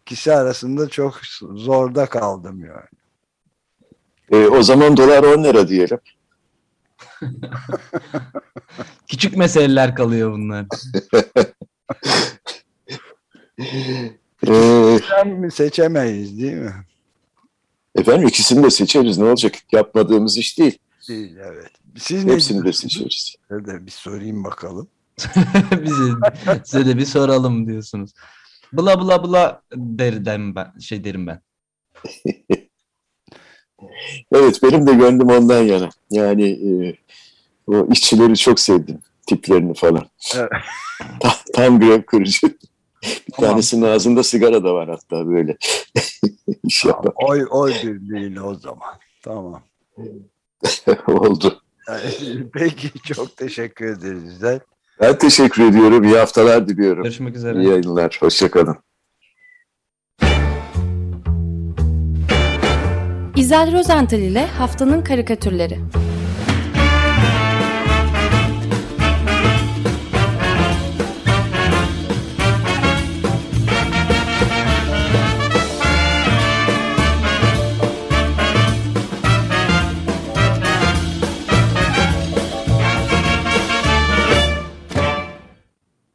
ikisi 0.00 0.32
arasında 0.32 0.88
çok 0.88 1.20
zorda 1.54 2.06
kaldım 2.06 2.64
yani. 2.64 2.86
E, 4.30 4.46
o 4.48 4.62
zaman 4.62 4.96
dolar 4.96 5.22
10 5.22 5.44
lira 5.44 5.68
diyelim. 5.68 5.98
Küçük 9.08 9.36
meseleler 9.36 9.94
kalıyor 9.94 10.32
bunlar. 10.32 10.66
E, 14.48 14.98
Sen 15.08 15.48
seçemeyiz 15.48 16.38
değil 16.38 16.52
mi? 16.54 16.72
Efendim 17.96 18.28
ikisini 18.28 18.62
de 18.62 18.70
seçeriz. 18.70 19.18
Ne 19.18 19.24
olacak? 19.24 19.54
Yapmadığımız 19.72 20.38
iş 20.38 20.58
değil. 20.58 20.78
Değil 21.08 21.36
evet. 21.36 21.70
Siz 21.98 22.24
ne 22.24 22.32
Hepsini 22.32 22.58
de 22.58 22.62
diyorsunuz? 22.62 22.92
seçeriz. 22.92 23.36
Size 23.48 23.66
de 23.66 23.86
bir 23.86 23.90
sorayım 23.90 24.44
bakalım. 24.44 24.88
Bize, 25.82 26.12
size 26.64 26.86
de 26.86 26.98
bir 26.98 27.04
soralım 27.04 27.66
diyorsunuz. 27.66 28.10
Bla 28.72 29.00
bla 29.00 29.24
bla 29.24 29.62
derim 29.76 30.54
ben, 30.54 30.78
şey 30.80 31.04
derim 31.04 31.26
ben. 31.26 31.40
Evet 34.32 34.62
benim 34.62 34.86
de 34.86 34.94
gönlüm 34.94 35.28
ondan 35.28 35.62
yana. 35.62 35.88
Yani 36.10 36.44
e, 36.50 36.96
o 37.66 37.92
işçileri 37.92 38.36
çok 38.36 38.60
sevdim. 38.60 38.98
Tiplerini 39.26 39.74
falan. 39.74 40.06
Evet. 40.36 40.50
tam, 41.20 41.32
tam 41.54 41.80
grev 41.80 42.02
kırıcı. 42.02 42.38
Bir 43.28 43.32
Tamam. 43.32 43.50
tanesinin 43.50 43.82
ağzında 43.82 44.22
sigara 44.22 44.64
da 44.64 44.74
var 44.74 44.88
hatta 44.88 45.26
böyle. 45.26 45.56
İş 46.64 46.84
yapan. 46.84 47.12
Oy 47.14 47.46
oy 47.50 47.72
birliğiyle 47.82 48.40
o 48.40 48.54
zaman. 48.54 48.94
Tamam. 49.22 49.62
oldu. 51.08 51.62
Peki 52.54 52.90
çok 53.14 53.36
teşekkür 53.36 53.86
ederiz. 53.86 54.24
İzel. 54.24 54.60
Ben 55.00 55.18
teşekkür 55.18 55.64
ediyorum. 55.64 56.04
İyi 56.04 56.16
haftalar 56.16 56.68
diliyorum. 56.68 57.02
Görüşmek 57.02 57.36
üzere. 57.36 57.58
İyi 57.58 57.68
yayınlar. 57.68 58.16
Hoşçakalın. 58.20 58.76
İzel 63.36 63.78
Rozental 63.78 64.18
ile 64.18 64.46
Haftanın 64.46 65.02
Karikatürleri 65.02 65.78